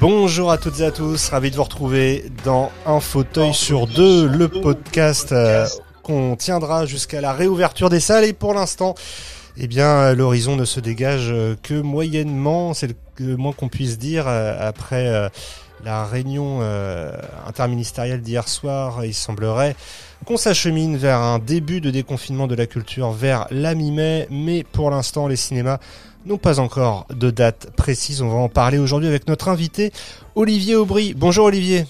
Bonjour 0.00 0.50
à 0.50 0.56
toutes 0.56 0.80
et 0.80 0.86
à 0.86 0.90
tous, 0.90 1.28
ravi 1.28 1.50
de 1.50 1.56
vous 1.56 1.62
retrouver 1.62 2.24
dans 2.42 2.72
Un 2.86 3.00
fauteuil 3.00 3.52
sur 3.52 3.86
deux, 3.86 4.26
le 4.26 4.48
podcast 4.48 5.30
euh, 5.32 5.66
qu'on 6.02 6.36
tiendra 6.36 6.86
jusqu'à 6.86 7.20
la 7.20 7.34
réouverture 7.34 7.90
des 7.90 8.00
salles 8.00 8.24
et 8.24 8.32
pour 8.32 8.54
l'instant, 8.54 8.94
eh 9.58 9.66
bien, 9.66 10.14
l'horizon 10.14 10.56
ne 10.56 10.64
se 10.64 10.80
dégage 10.80 11.34
que 11.62 11.78
moyennement, 11.78 12.72
c'est 12.72 12.96
le 13.18 13.36
moins 13.36 13.52
qu'on 13.52 13.68
puisse 13.68 13.98
dire 13.98 14.24
euh, 14.26 14.56
après 14.58 15.06
euh, 15.06 15.28
la 15.84 16.06
réunion 16.06 16.60
interministérielle 17.46 18.22
d'hier 18.22 18.48
soir. 18.48 19.04
Il 19.04 19.14
semblerait 19.14 19.76
qu'on 20.24 20.38
s'achemine 20.38 20.96
vers 20.96 21.18
un 21.18 21.38
début 21.38 21.82
de 21.82 21.90
déconfinement 21.90 22.46
de 22.46 22.54
la 22.54 22.66
culture 22.66 23.12
vers 23.12 23.46
la 23.50 23.74
mi-mai, 23.74 24.28
mais 24.30 24.62
pour 24.62 24.90
l'instant, 24.90 25.26
les 25.26 25.36
cinémas 25.36 25.78
n'ont 26.26 26.38
pas 26.38 26.60
encore 26.60 27.06
de 27.10 27.30
date 27.30 27.70
précise. 27.76 28.22
On 28.22 28.28
va 28.28 28.36
en 28.36 28.48
parler 28.48 28.78
aujourd'hui 28.78 29.08
avec 29.08 29.26
notre 29.28 29.48
invité 29.48 29.92
Olivier 30.34 30.76
Aubry. 30.76 31.14
Bonjour 31.14 31.46
Olivier. 31.46 31.86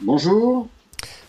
Bonjour. 0.00 0.68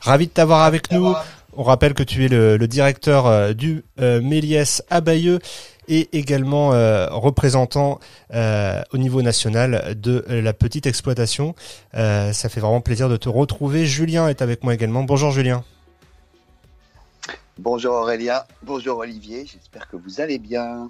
Ravi 0.01 0.27
de 0.27 0.31
t'avoir 0.31 0.63
avec 0.63 0.91
nous. 0.91 1.13
On 1.53 1.63
rappelle 1.63 1.93
que 1.93 2.03
tu 2.03 2.25
es 2.25 2.27
le, 2.29 2.57
directeur 2.67 3.25
euh, 3.25 3.53
du 3.53 3.83
euh, 3.99 4.21
Méliès 4.21 4.83
à 4.89 5.01
Bayeux 5.01 5.39
et 5.87 6.07
également 6.17 6.73
euh, 6.73 7.07
représentant 7.09 7.99
au 8.31 8.97
niveau 8.97 9.23
national 9.23 9.95
de 9.99 10.23
la 10.29 10.53
petite 10.53 10.85
exploitation. 10.85 11.55
ça 11.93 12.49
fait 12.49 12.59
vraiment 12.59 12.81
plaisir 12.81 13.09
de 13.09 13.17
te 13.17 13.27
retrouver. 13.27 13.87
Julien 13.87 14.27
est 14.27 14.43
avec 14.43 14.63
moi 14.63 14.75
également. 14.75 15.03
Bonjour 15.03 15.31
Julien. 15.31 15.63
Bonjour 17.57 17.93
Aurélien, 17.93 18.43
bonjour 18.63 18.99
Olivier, 18.99 19.45
j'espère 19.45 19.89
que 19.89 19.97
vous 19.97 20.21
allez 20.21 20.39
bien. 20.39 20.89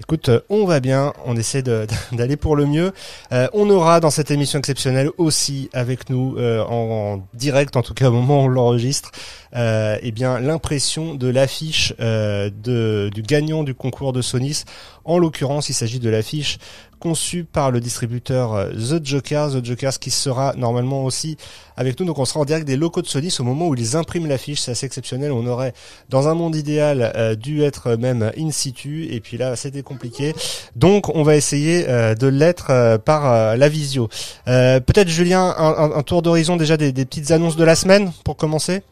Écoute, 0.00 0.28
euh, 0.28 0.40
on 0.48 0.64
va 0.64 0.80
bien, 0.80 1.12
on 1.26 1.36
essaie 1.36 1.62
d'aller 2.12 2.36
pour 2.36 2.56
le 2.56 2.66
mieux. 2.66 2.92
Euh, 3.32 3.48
on 3.52 3.68
aura 3.70 4.00
dans 4.00 4.10
cette 4.10 4.30
émission 4.30 4.58
exceptionnelle 4.58 5.10
aussi 5.18 5.68
avec 5.72 6.10
nous 6.10 6.36
euh, 6.38 6.64
en, 6.64 7.26
direct, 7.34 7.76
en 7.76 7.82
tout 7.82 7.94
cas 7.94 8.08
au 8.08 8.12
moment 8.12 8.42
où 8.42 8.44
on 8.44 8.48
l'enregistre, 8.48 9.10
eh 9.54 10.10
bien 10.12 10.40
l'impression 10.40 11.14
de 11.14 11.28
l'affiche 11.28 11.94
du 11.98 13.22
gagnant 13.22 13.64
du 13.64 13.74
concours 13.74 14.12
de 14.12 14.22
Sonis. 14.22 14.64
En 15.04 15.18
l'occurrence, 15.18 15.68
il 15.68 15.74
s'agit 15.74 15.98
de 15.98 16.08
l'affiche 16.08 16.58
conçu 17.02 17.42
par 17.42 17.72
le 17.72 17.80
distributeur 17.80 18.54
euh, 18.54 18.70
The 18.70 19.04
Jokers, 19.04 19.50
The 19.50 19.64
Jokers 19.64 19.98
qui 19.98 20.12
sera 20.12 20.54
normalement 20.56 21.04
aussi 21.04 21.36
avec 21.76 21.98
nous. 21.98 22.06
Donc 22.06 22.20
on 22.20 22.24
sera 22.24 22.38
en 22.38 22.44
direct 22.44 22.64
des 22.64 22.76
locaux 22.76 23.02
de 23.02 23.08
Sony 23.08 23.34
au 23.40 23.42
moment 23.42 23.66
où 23.66 23.74
ils 23.74 23.96
impriment 23.96 24.28
l'affiche. 24.28 24.60
C'est 24.60 24.70
assez 24.70 24.86
exceptionnel. 24.86 25.32
On 25.32 25.44
aurait, 25.48 25.74
dans 26.10 26.28
un 26.28 26.34
monde 26.34 26.54
idéal, 26.54 27.12
euh, 27.16 27.34
dû 27.34 27.62
être 27.62 27.96
même 27.96 28.30
in 28.38 28.52
situ. 28.52 29.12
Et 29.12 29.18
puis 29.18 29.36
là, 29.36 29.56
c'était 29.56 29.82
compliqué. 29.82 30.32
Donc 30.76 31.08
on 31.14 31.24
va 31.24 31.34
essayer 31.34 31.86
euh, 31.88 32.14
de 32.14 32.28
l'être 32.28 32.98
par 32.98 33.56
la 33.56 33.68
visio. 33.68 34.08
Peut-être 34.46 35.08
Julien, 35.08 35.54
un, 35.58 36.02
tour 36.02 36.22
d'horizon 36.22 36.56
déjà 36.56 36.76
des 36.76 36.92
petites 36.92 37.32
annonces 37.32 37.56
de 37.56 37.64
la 37.64 37.74
semaine 37.74 38.12
pour 38.24 38.36
commencer? 38.36 38.82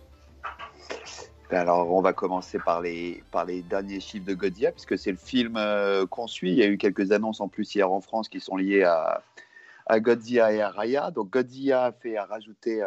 Alors, 1.57 1.93
on 1.93 2.01
va 2.01 2.13
commencer 2.13 2.59
par 2.59 2.81
les, 2.81 3.23
par 3.33 3.45
les 3.45 3.63
derniers 3.63 4.01
chiffres 4.01 4.27
de 4.27 4.35
Godzilla, 4.35 4.71
puisque 4.71 4.97
c'est 4.97 5.11
le 5.11 5.17
film 5.17 5.57
euh, 5.57 6.07
qu'on 6.07 6.27
suit. 6.27 6.53
Il 6.53 6.59
y 6.59 6.63
a 6.63 6.67
eu 6.67 6.79
quelques 6.79 7.11
annonces 7.13 7.41
en 7.41 7.49
plus 7.49 7.75
hier 7.75 7.91
en 7.91 8.01
France 8.01 8.29
qui 8.29 8.41
sont 8.41 8.57
liées 8.57 8.85
à, 8.85 9.23
à 9.87 10.01
Godzilla 10.01 10.53
et 10.53 10.61
à 10.61 10.71
Raya. 10.71 11.11
Donc, 11.11 11.31
Godzilla 11.31 11.87
a 11.87 11.93
fait 11.93 12.17
à 12.17 12.25
rajouter 12.25 12.83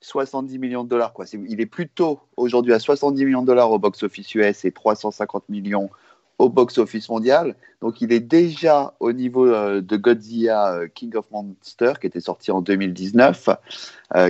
70 0.00 0.54
euh, 0.54 0.58
millions 0.60 0.84
de 0.84 0.88
dollars. 0.88 1.12
Quoi. 1.12 1.24
il 1.32 1.60
est 1.60 1.66
plutôt 1.66 2.20
aujourd'hui 2.36 2.72
à 2.72 2.78
70 2.78 3.24
millions 3.24 3.42
de 3.42 3.48
dollars 3.48 3.70
au 3.72 3.78
box-office 3.78 4.34
US 4.36 4.64
et 4.64 4.70
350 4.70 5.48
millions 5.48 5.90
au 6.38 6.48
box-office 6.48 7.08
mondial. 7.08 7.56
Donc, 7.80 8.00
il 8.00 8.12
est 8.12 8.20
déjà 8.20 8.94
au 9.00 9.12
niveau 9.12 9.46
euh, 9.46 9.80
de 9.80 9.96
Godzilla 9.96 10.82
King 10.94 11.16
of 11.16 11.28
Monsters, 11.32 11.98
qui 11.98 12.06
était 12.06 12.20
sorti 12.20 12.52
en 12.52 12.60
2019, 12.60 13.48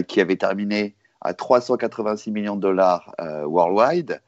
qui 0.08 0.20
avait 0.22 0.36
terminé 0.36 0.94
à 1.22 1.34
386 1.34 2.30
millions 2.30 2.56
de 2.56 2.60
dollars 2.60 3.14
euh, 3.20 3.44
worldwide. 3.44 4.20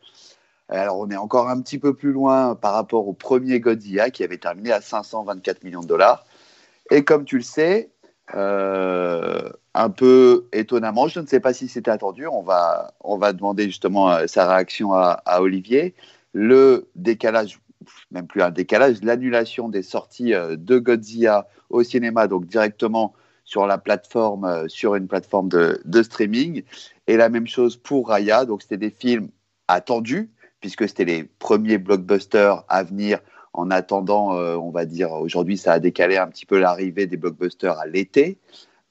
Alors 0.69 0.99
on 0.99 1.11
est 1.11 1.17
encore 1.17 1.51
un 1.51 1.61
petit 1.61 1.79
peu 1.79 1.95
plus 1.95 2.13
loin 2.13 2.55
par 2.55 2.73
rapport 2.73 3.07
au 3.07 3.13
premier 3.13 3.61
Godzilla 3.61 4.11
qui 4.11 4.25
avait 4.25 4.39
terminé 4.39 4.73
à 4.73 4.81
524 4.81 5.63
millions 5.63 5.83
de 5.83 5.87
dollars. 5.87 6.25
Et 6.91 7.05
comme 7.05 7.25
tu 7.25 7.37
le 7.37 7.43
sais, 7.43 7.91
euh, 8.35 9.51
un 9.75 9.91
peu 9.91 10.47
étonnamment, 10.53 11.09
je 11.09 11.21
ne 11.21 11.27
sais 11.27 11.41
pas 11.41 11.53
si 11.53 11.69
c'était 11.69 11.91
attendu, 11.91 12.27
on 12.27 12.43
va, 12.43 12.95
on 13.01 13.19
va 13.19 13.33
demander 13.33 13.65
justement 13.65 14.11
euh, 14.11 14.27
sa 14.27 14.49
réaction 14.49 14.95
à, 14.95 15.23
Olivier. 15.41 15.95
Le 16.33 16.89
décalage, 16.95 17.61
même 18.11 18.27
plus 18.27 18.43
un 18.43 18.51
décalage, 18.51 19.03
l'annulation 19.03 19.69
des 19.69 19.83
sorties 19.83 20.33
de 20.33 20.79
Godzilla 20.79 21.49
au 21.71 21.83
cinéma, 21.83 22.27
donc 22.27 22.47
directement 22.47 23.15
sur 23.45 23.67
la 23.67 23.79
plateforme, 23.79 24.45
euh, 24.45 24.69
sur 24.69 24.95
une 24.95 25.07
plateforme 25.07 25.49
de, 25.49 26.03
streaming. 26.03 26.65
Et 27.07 27.17
la 27.17 27.29
même 27.29 27.47
chose 27.47 27.77
pour 27.77 28.09
Raya. 28.09 28.47
Donc, 28.47 28.63
c'était 28.63 28.79
des 28.79 28.91
films 28.91 29.29
attendus, 29.69 30.31
puisque 30.61 30.89
c'était 30.89 31.05
les 31.05 31.25
premiers 31.25 31.79
blockbusters 31.79 32.65
à 32.69 32.83
venir 32.83 33.21
en 33.53 33.71
attendant, 33.71 34.37
euh, 34.37 34.57
on 34.57 34.71
va 34.71 34.85
dire, 34.85 35.13
aujourd'hui, 35.13 35.57
ça 35.57 35.75
a 35.75 35.79
décalé 35.79 36.17
un 36.17 36.27
petit 36.27 36.47
peu 36.47 36.59
l'arrivée 36.59 37.07
des 37.07 37.17
blockbusters 37.17 37.79
à 37.79 37.87
l'été. 37.87 38.39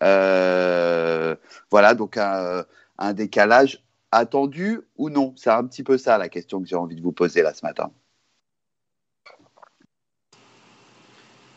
Euh, 0.01 1.35
voilà, 1.69 1.95
donc 1.95 2.17
un, 2.17 2.63
décalage 3.13 3.83
attendu 4.11 4.79
ou 4.95 5.09
non? 5.09 5.33
C'est 5.35 5.49
un 5.49 5.65
petit 5.65 5.83
peu 5.83 5.97
ça 5.97 6.17
la 6.17 6.29
question 6.29 6.61
que 6.61 6.67
j'ai 6.67 6.75
envie 6.77 6.95
de 6.95 7.01
vous 7.01 7.11
poser 7.11 7.41
là 7.41 7.53
ce 7.53 7.65
matin. 7.65 7.91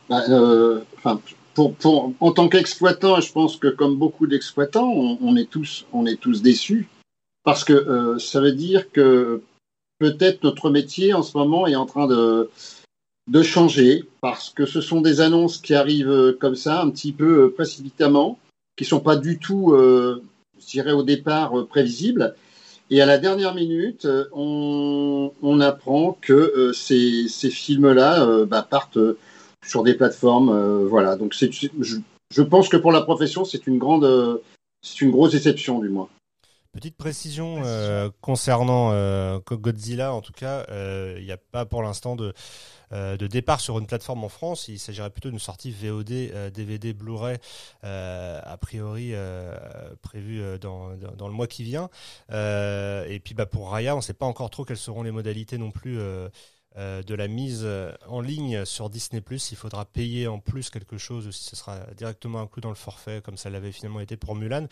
Bah, 0.08 0.22
en 1.58 2.32
tant 2.32 2.48
qu'exploitant, 2.48 3.20
je 3.20 3.32
pense 3.32 3.56
que 3.56 3.68
comme 3.68 3.96
beaucoup 3.96 4.26
d'exploitants, 4.26 4.90
on, 4.90 5.36
est 5.36 5.48
tous, 5.48 5.86
on 5.92 6.06
est 6.06 6.20
tous 6.20 6.42
déçus 6.42 6.88
parce 7.44 7.64
que 7.64 7.72
euh, 7.72 8.18
ça 8.18 8.40
veut 8.40 8.52
dire 8.52 8.90
que 8.90 9.40
peut-être 9.98 10.42
notre 10.42 10.70
métier 10.70 11.14
en 11.14 11.22
ce 11.22 11.36
moment 11.36 11.66
est 11.66 11.76
en 11.76 11.86
train 11.86 12.06
de, 12.06 12.50
de 13.30 13.42
changer 13.42 14.04
parce 14.20 14.50
que 14.50 14.66
ce 14.66 14.80
sont 14.80 15.00
des 15.00 15.20
annonces 15.20 15.58
qui 15.58 15.74
arrivent 15.74 16.36
comme 16.40 16.56
ça, 16.56 16.82
un 16.82 16.90
petit 16.90 17.12
peu 17.12 17.44
euh, 17.44 17.48
précipitamment, 17.48 18.38
qui 18.76 18.84
sont 18.84 19.00
pas 19.00 19.16
du 19.16 19.38
tout, 19.38 19.72
euh, 19.72 20.22
je 20.58 20.66
dirais 20.66 20.92
au 20.92 21.02
départ, 21.02 21.52
prévisibles. 21.68 22.34
Et 22.90 23.00
à 23.00 23.06
la 23.06 23.18
dernière 23.18 23.54
minute, 23.54 24.06
on, 24.32 25.60
apprend 25.60 26.16
que 26.20 26.70
ces, 26.72 27.26
ces 27.28 27.50
films-là 27.50 28.44
bah, 28.44 28.62
partent 28.62 28.98
sur 29.66 29.82
des 29.82 29.94
plateformes. 29.94 30.50
Euh, 30.50 30.86
voilà. 30.88 31.16
Donc 31.16 31.34
c'est, 31.34 31.50
je, 31.52 32.42
pense 32.42 32.68
que 32.68 32.76
pour 32.76 32.92
la 32.92 33.02
profession, 33.02 33.44
c'est 33.44 33.66
une 33.66 33.78
grande, 33.78 34.40
c'est 34.82 35.00
une 35.00 35.10
grosse 35.10 35.32
déception 35.32 35.80
du 35.80 35.88
moins. 35.88 36.08
Petite 36.72 36.96
précision 36.96 37.62
euh, 37.64 38.10
concernant 38.20 38.90
euh, 38.92 39.38
Godzilla, 39.50 40.12
en 40.12 40.20
tout 40.20 40.34
cas, 40.34 40.66
il 41.16 41.24
n'y 41.24 41.32
a 41.32 41.38
pas 41.38 41.64
pour 41.64 41.82
l'instant 41.82 42.16
de, 42.16 42.34
départ 43.28 43.60
sur 43.60 43.78
une 43.78 43.86
plateforme 43.86 44.24
en 44.24 44.28
France. 44.28 44.68
Il 44.68 44.78
s'agirait 44.78 45.08
plutôt 45.08 45.30
d'une 45.30 45.38
sortie 45.38 45.70
VOD, 45.70 46.52
DVD, 46.52 46.92
Blu-ray, 46.92 47.38
a 47.82 48.56
priori 48.60 49.14
prévue 50.02 50.42
dans, 50.60 50.90
dans, 51.16 51.28
le 51.28 51.34
mois 51.34 51.46
qui 51.46 51.62
vient. 51.62 51.88
et 52.30 53.20
puis 53.24 53.32
bah, 53.32 53.46
pour 53.46 53.70
Raya, 53.70 53.94
on 53.94 53.98
ne 53.98 54.02
sait 54.02 54.12
pas 54.12 54.26
encore 54.26 54.50
trop 54.50 54.66
quelles 54.66 54.76
seront 54.76 55.02
les 55.02 55.12
modalités 55.12 55.56
non 55.56 55.70
plus 55.70 55.98
euh, 56.78 57.02
de 57.02 57.14
la 57.14 57.26
mise 57.26 57.62
euh, 57.64 57.90
en 58.06 58.20
ligne 58.20 58.66
sur 58.66 58.90
Disney⁇ 58.90 59.22
il 59.50 59.56
faudra 59.56 59.86
payer 59.86 60.28
en 60.28 60.38
plus 60.38 60.68
quelque 60.68 60.98
chose, 60.98 61.30
si 61.30 61.44
ce 61.44 61.56
sera 61.56 61.78
directement 61.96 62.40
inclus 62.40 62.60
dans 62.60 62.68
le 62.68 62.74
forfait, 62.74 63.22
comme 63.24 63.38
ça 63.38 63.48
l'avait 63.48 63.72
finalement 63.72 64.00
été 64.00 64.18
pour 64.18 64.34
Mulan. 64.34 64.66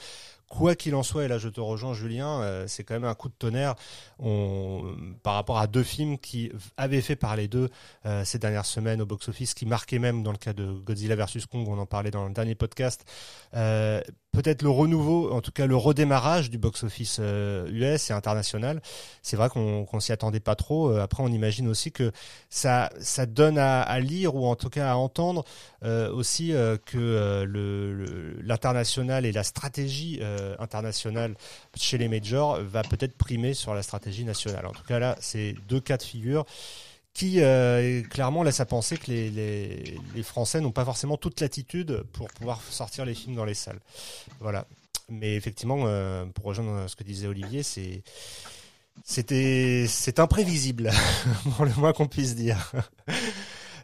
Quoi 0.51 0.75
qu'il 0.75 0.95
en 0.95 1.03
soit, 1.03 1.25
et 1.25 1.29
là 1.29 1.39
je 1.39 1.49
te 1.49 1.63
rejoins 1.63 1.95
Julien, 1.95 2.43
euh, 2.43 2.67
c'est 2.67 2.85
quand 2.85 2.93
même 2.93 3.07
un 3.07 3.15
coup 3.15 3.29
de 3.29 3.35
tonnerre 3.39 3.75
par 5.23 5.35
rapport 5.35 5.59
à 5.59 5.67
deux 5.67 5.83
films 5.83 6.19
qui 6.19 6.53
avaient 6.77 7.01
fait 7.01 7.17
parler 7.17 7.49
d'eux 7.49 7.71
ces 8.25 8.39
dernières 8.39 8.67
semaines 8.67 9.01
au 9.01 9.07
box-office, 9.07 9.55
qui 9.55 9.67
marquaient 9.67 9.99
même 9.99 10.23
dans 10.23 10.33
le 10.33 10.37
cas 10.39 10.53
de 10.53 10.73
Godzilla 10.73 11.17
vs 11.17 11.47
Kong, 11.51 11.67
on 11.69 11.79
en 11.79 11.87
parlait 11.87 12.11
dans 12.11 12.29
le 12.29 12.35
dernier 12.35 12.55
podcast, 12.55 13.05
peut-être 13.53 14.63
le 14.63 14.71
renouveau, 14.71 15.33
en 15.33 15.41
tout 15.41 15.53
cas 15.53 15.67
le 15.67 15.77
redémarrage 15.77 16.51
du 16.51 16.59
box-office 16.59 17.19
US 17.19 18.11
et 18.11 18.13
international. 18.13 18.83
C'est 19.23 19.37
vrai 19.37 19.49
qu'on 19.49 20.01
s'y 20.01 20.13
attendait 20.13 20.41
pas 20.41 20.55
trop. 20.55 20.91
Après, 20.97 21.23
on 21.23 21.29
imagine 21.29 21.69
aussi 21.69 21.91
que 21.95 22.13
ça, 22.51 22.91
ça 23.01 23.25
donne 23.25 23.57
à, 23.59 24.01
lire 24.01 24.35
ou 24.35 24.47
en 24.47 24.57
tout 24.57 24.69
cas 24.69 24.91
à 24.91 24.97
entendre 24.97 25.45
euh, 25.83 26.13
aussi 26.13 26.53
que 26.85 27.47
l'international 28.45 29.25
et 29.25 29.33
la 29.33 29.45
stratégie 29.45 30.21
internationale 30.59 31.35
chez 31.75 31.97
les 31.97 32.09
majors 32.09 32.61
va 32.63 32.83
peut-être 32.83 33.17
primer 33.17 33.55
sur 33.55 33.75
la 33.75 33.83
stratégie 33.83 34.25
nationale. 34.25 34.67
En 34.67 34.73
tout 34.73 34.85
cas, 34.85 34.99
là, 34.99 35.17
c'est 35.21 35.55
deux 35.69 35.81
cas 35.81 35.97
de 35.97 36.03
figure 36.03 36.45
qui 37.15 37.41
euh, 37.41 38.03
clairement 38.03 38.43
laisse 38.43 38.59
à 38.61 38.67
penser 38.67 38.99
que 38.99 39.11
les, 39.11 40.23
Français 40.25 40.61
n'ont 40.61 40.73
pas 40.73 40.85
forcément 40.85 41.17
toute 41.17 41.41
l'attitude 41.41 42.03
pour 42.13 42.27
pouvoir 42.29 42.61
sortir 42.61 43.05
les 43.05 43.15
films 43.15 43.37
dans 43.37 43.45
les 43.45 43.55
salles. 43.55 43.79
Voilà. 44.41 44.67
Mais 45.09 45.37
effectivement, 45.37 45.85
euh, 45.87 46.25
pour 46.27 46.47
rejoindre 46.47 46.89
ce 46.89 46.97
que 46.97 47.05
disait 47.05 47.29
Olivier, 47.29 47.63
c'est 47.63 48.03
c'était 49.03 49.87
c'est 49.89 50.19
imprévisible, 50.19 50.91
pour 51.57 51.65
le 51.65 51.73
moins 51.77 51.93
qu'on 51.93 52.07
puisse 52.07 52.35
dire. 52.35 52.73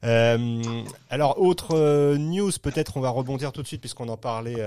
alors, 0.02 1.40
autre 1.40 2.16
news, 2.16 2.50
peut-être 2.62 2.96
on 2.96 3.00
va 3.00 3.10
rebondir 3.10 3.52
tout 3.52 3.62
de 3.62 3.66
suite 3.66 3.80
puisqu'on 3.80 4.08
en 4.08 4.16
parlait 4.16 4.64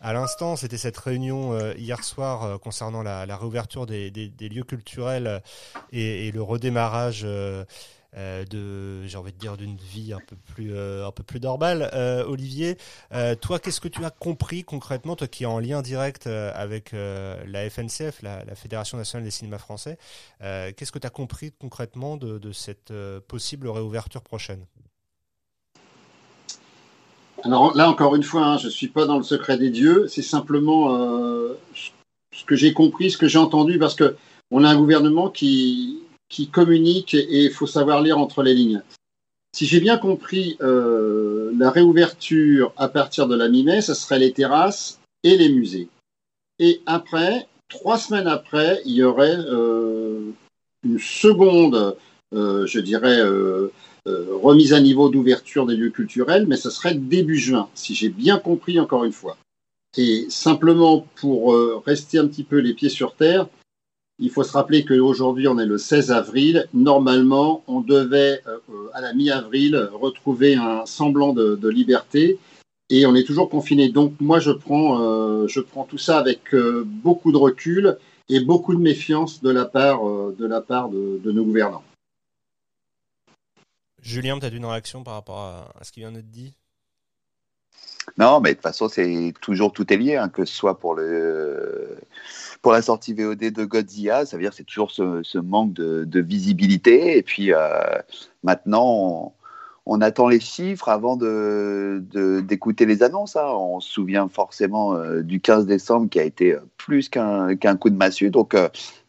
à 0.00 0.12
l'instant. 0.12 0.56
C'était 0.56 0.76
cette 0.76 0.98
réunion 0.98 1.58
hier 1.76 2.04
soir 2.04 2.60
concernant 2.60 3.02
la, 3.02 3.36
réouverture 3.36 3.86
des, 3.86 4.10
lieux 4.38 4.64
culturels 4.64 5.42
et 5.92 6.30
le 6.30 6.42
redémarrage 6.42 7.26
euh, 8.16 8.44
de, 8.44 9.06
j'ai 9.06 9.18
envie 9.18 9.32
de 9.32 9.38
dire, 9.38 9.56
d'une 9.56 9.76
vie 9.76 10.12
un 10.12 10.20
peu 10.26 10.36
plus, 10.54 10.74
euh, 10.74 11.06
un 11.06 11.10
peu 11.10 11.22
plus 11.22 11.40
normale. 11.40 11.90
Euh, 11.92 12.24
Olivier, 12.26 12.76
toi, 13.40 13.58
qu'est-ce 13.58 13.80
que 13.80 13.88
tu 13.88 14.04
as 14.04 14.10
compris 14.10 14.64
concrètement, 14.64 15.16
toi 15.16 15.28
qui 15.28 15.44
es 15.44 15.46
en 15.46 15.58
lien 15.58 15.82
direct 15.82 16.26
avec 16.26 16.92
la 16.92 17.70
FNCF, 17.70 18.22
la, 18.22 18.54
Fédération 18.54 18.96
nationale 18.98 19.24
des 19.24 19.30
cinémas 19.30 19.58
français, 19.58 19.98
qu'est-ce 20.40 20.92
que 20.92 20.98
tu 20.98 21.06
as 21.06 21.10
compris 21.10 21.52
concrètement 21.58 22.16
de, 22.16 22.38
de 22.38 22.52
cette 22.52 22.92
possible 23.28 23.68
réouverture 23.68 24.22
prochaine? 24.22 24.64
Alors 27.44 27.76
là, 27.76 27.88
encore 27.88 28.16
une 28.16 28.22
fois, 28.22 28.44
hein, 28.44 28.58
je 28.58 28.66
ne 28.66 28.70
suis 28.70 28.88
pas 28.88 29.04
dans 29.04 29.18
le 29.18 29.22
secret 29.22 29.58
des 29.58 29.70
dieux. 29.70 30.06
C'est 30.08 30.22
simplement 30.22 30.88
ce 31.74 32.44
que 32.46 32.56
j'ai 32.56 32.72
compris, 32.72 33.10
ce 33.10 33.18
que 33.18 33.28
j'ai 33.28 33.38
entendu, 33.38 33.78
parce 33.78 33.94
que 33.94 34.16
on 34.50 34.64
a 34.64 34.68
un 34.68 34.76
gouvernement 34.76 35.28
qui, 35.28 35.98
qui 36.28 36.48
communique 36.48 37.14
et 37.14 37.44
il 37.44 37.50
faut 37.50 37.66
savoir 37.66 38.02
lire 38.02 38.18
entre 38.18 38.42
les 38.42 38.54
lignes. 38.54 38.82
Si 39.56 39.64
j'ai 39.64 39.80
bien 39.80 39.96
compris, 39.96 40.58
euh, 40.60 41.50
la 41.56 41.70
réouverture 41.70 42.74
à 42.76 42.88
partir 42.88 43.26
de 43.26 43.34
la 43.34 43.48
mi-mai, 43.48 43.80
ce 43.80 43.94
serait 43.94 44.18
les 44.18 44.32
terrasses 44.32 45.00
et 45.22 45.34
les 45.38 45.48
musées. 45.48 45.88
Et 46.58 46.82
après, 46.84 47.46
trois 47.68 47.96
semaines 47.96 48.26
après, 48.26 48.82
il 48.84 48.92
y 48.92 49.02
aurait 49.02 49.38
euh, 49.38 50.30
une 50.84 50.98
seconde, 50.98 51.96
euh, 52.34 52.66
je 52.66 52.80
dirais, 52.80 53.22
remise 54.04 54.74
à 54.74 54.80
niveau 54.80 55.08
d'ouverture 55.08 55.64
des 55.64 55.74
lieux 55.74 55.88
culturels, 55.88 56.46
mais 56.46 56.56
ce 56.56 56.68
serait 56.68 56.94
début 56.94 57.38
juin, 57.38 57.70
si 57.74 57.94
j'ai 57.94 58.10
bien 58.10 58.38
compris 58.38 58.78
encore 58.78 59.04
une 59.04 59.12
fois. 59.12 59.38
Et 59.96 60.26
simplement 60.28 61.06
pour 61.16 61.56
rester 61.86 62.18
un 62.18 62.28
petit 62.28 62.44
peu 62.44 62.58
les 62.58 62.74
pieds 62.74 62.90
sur 62.90 63.14
terre, 63.14 63.48
il 64.18 64.30
faut 64.30 64.42
se 64.42 64.52
rappeler 64.52 64.84
qu'aujourd'hui, 64.84 65.46
on 65.46 65.58
est 65.58 65.66
le 65.66 65.76
16 65.76 66.10
avril. 66.10 66.66
Normalement, 66.72 67.62
on 67.66 67.80
devait, 67.80 68.42
euh, 68.46 68.58
à 68.94 69.00
la 69.00 69.12
mi-avril, 69.12 69.90
retrouver 69.92 70.54
un 70.54 70.86
semblant 70.86 71.32
de, 71.34 71.68
liberté. 71.68 72.38
Et 72.88 73.04
on 73.04 73.14
est 73.14 73.24
toujours 73.24 73.50
confiné. 73.50 73.90
Donc, 73.90 74.14
moi, 74.20 74.38
je 74.38 74.52
prends, 74.52 75.00
euh, 75.00 75.46
je 75.48 75.60
prends 75.60 75.84
tout 75.84 75.98
ça 75.98 76.18
avec 76.18 76.54
euh, 76.54 76.84
beaucoup 76.86 77.32
de 77.32 77.36
recul 77.36 77.98
et 78.28 78.40
beaucoup 78.40 78.74
de 78.74 78.80
méfiance 78.80 79.42
de 79.42 79.50
la 79.50 79.64
part, 79.64 80.00
de, 80.04 80.46
la 80.46 80.60
part 80.60 80.88
de, 80.88 81.32
nos 81.32 81.44
gouvernants. 81.44 81.84
Julien, 84.02 84.38
tu 84.38 84.46
as 84.46 84.48
une 84.48 84.64
réaction 84.64 85.02
par 85.02 85.14
rapport 85.14 85.38
à, 85.38 85.72
ce 85.82 85.92
qui 85.92 86.00
vient 86.00 86.12
d'être 86.12 86.30
dit? 86.30 86.54
Non, 88.18 88.40
mais 88.40 88.50
de 88.50 88.54
toute 88.54 88.62
façon, 88.62 88.88
c'est 88.88 89.34
toujours 89.40 89.72
tout 89.72 89.92
est 89.92 89.96
lié, 89.96 90.16
hein, 90.16 90.28
que 90.28 90.44
ce 90.44 90.54
soit 90.54 90.78
pour 90.78 90.94
le 90.94 91.98
pour 92.66 92.72
la 92.72 92.82
sortie 92.82 93.14
VOD 93.14 93.52
de 93.52 93.64
Godzilla, 93.64 94.26
ça 94.26 94.36
veut 94.36 94.42
dire 94.42 94.52
c'est 94.52 94.64
toujours 94.64 94.90
ce, 94.90 95.38
manque 95.38 95.72
de, 95.72 96.20
visibilité. 96.20 97.16
Et 97.16 97.22
puis 97.22 97.52
euh, 97.52 97.58
maintenant, 98.42 99.36
on, 99.86 100.00
attend 100.00 100.26
les 100.26 100.40
chiffres 100.40 100.88
avant 100.88 101.14
d'écouter 101.14 102.84
de, 102.84 102.90
les 102.90 103.04
annonces. 103.04 103.36
Hein. 103.36 103.46
On 103.46 103.78
se 103.78 103.92
souvient 103.92 104.28
forcément 104.28 104.94
euh, 104.94 105.22
du 105.22 105.40
15 105.40 105.66
décembre 105.66 106.10
qui 106.10 106.18
a 106.18 106.24
été 106.24 106.54
euh, 106.54 106.60
plus 106.76 107.08
qu'un 107.08 107.76
coup 107.78 107.88
de 107.88 107.96
massue. 107.96 108.30
Donc 108.30 108.56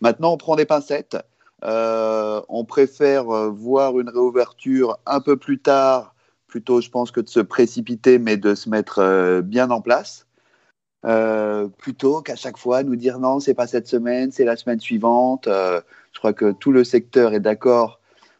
maintenant, 0.01 0.33
on 0.33 0.37
prend 0.37 0.55
des 0.55 0.65
pincettes. 0.65 1.17
on 1.63 2.65
préfère 2.67 3.23
voir 3.25 3.99
une 3.99 4.09
réouverture 4.09 4.99
un 5.07 5.19
peu 5.19 5.35
plus 5.35 5.57
tard, 5.57 6.13
plutôt 6.45 6.79
je 6.79 6.91
pense 6.91 7.09
que 7.09 7.21
de 7.21 7.29
se 7.29 7.39
précipiter, 7.39 8.19
mais 8.19 8.37
de 8.37 8.53
se 8.53 8.69
mettre 8.69 9.41
bien 9.41 9.71
en 9.71 9.81
place. 9.81 10.26
Euh, 11.05 11.67
plutôt 11.67 12.21
qu'à 12.21 12.35
chaque 12.35 12.57
fois 12.57 12.83
nous 12.83 12.95
dire 12.95 13.19
non, 13.19 13.39
c'est 13.39 13.53
pas 13.53 13.67
cette 13.67 13.87
semaine, 13.87 14.31
c'est 14.31 14.45
la 14.45 14.55
semaine 14.55 14.79
suivante. 14.79 15.47
Euh, 15.47 15.81
je 16.11 16.19
crois 16.19 16.33
que 16.33 16.51
tout 16.51 16.71
le 16.71 16.83
secteur 16.83 17.33
est 17.33 17.39
d'accord 17.39 17.99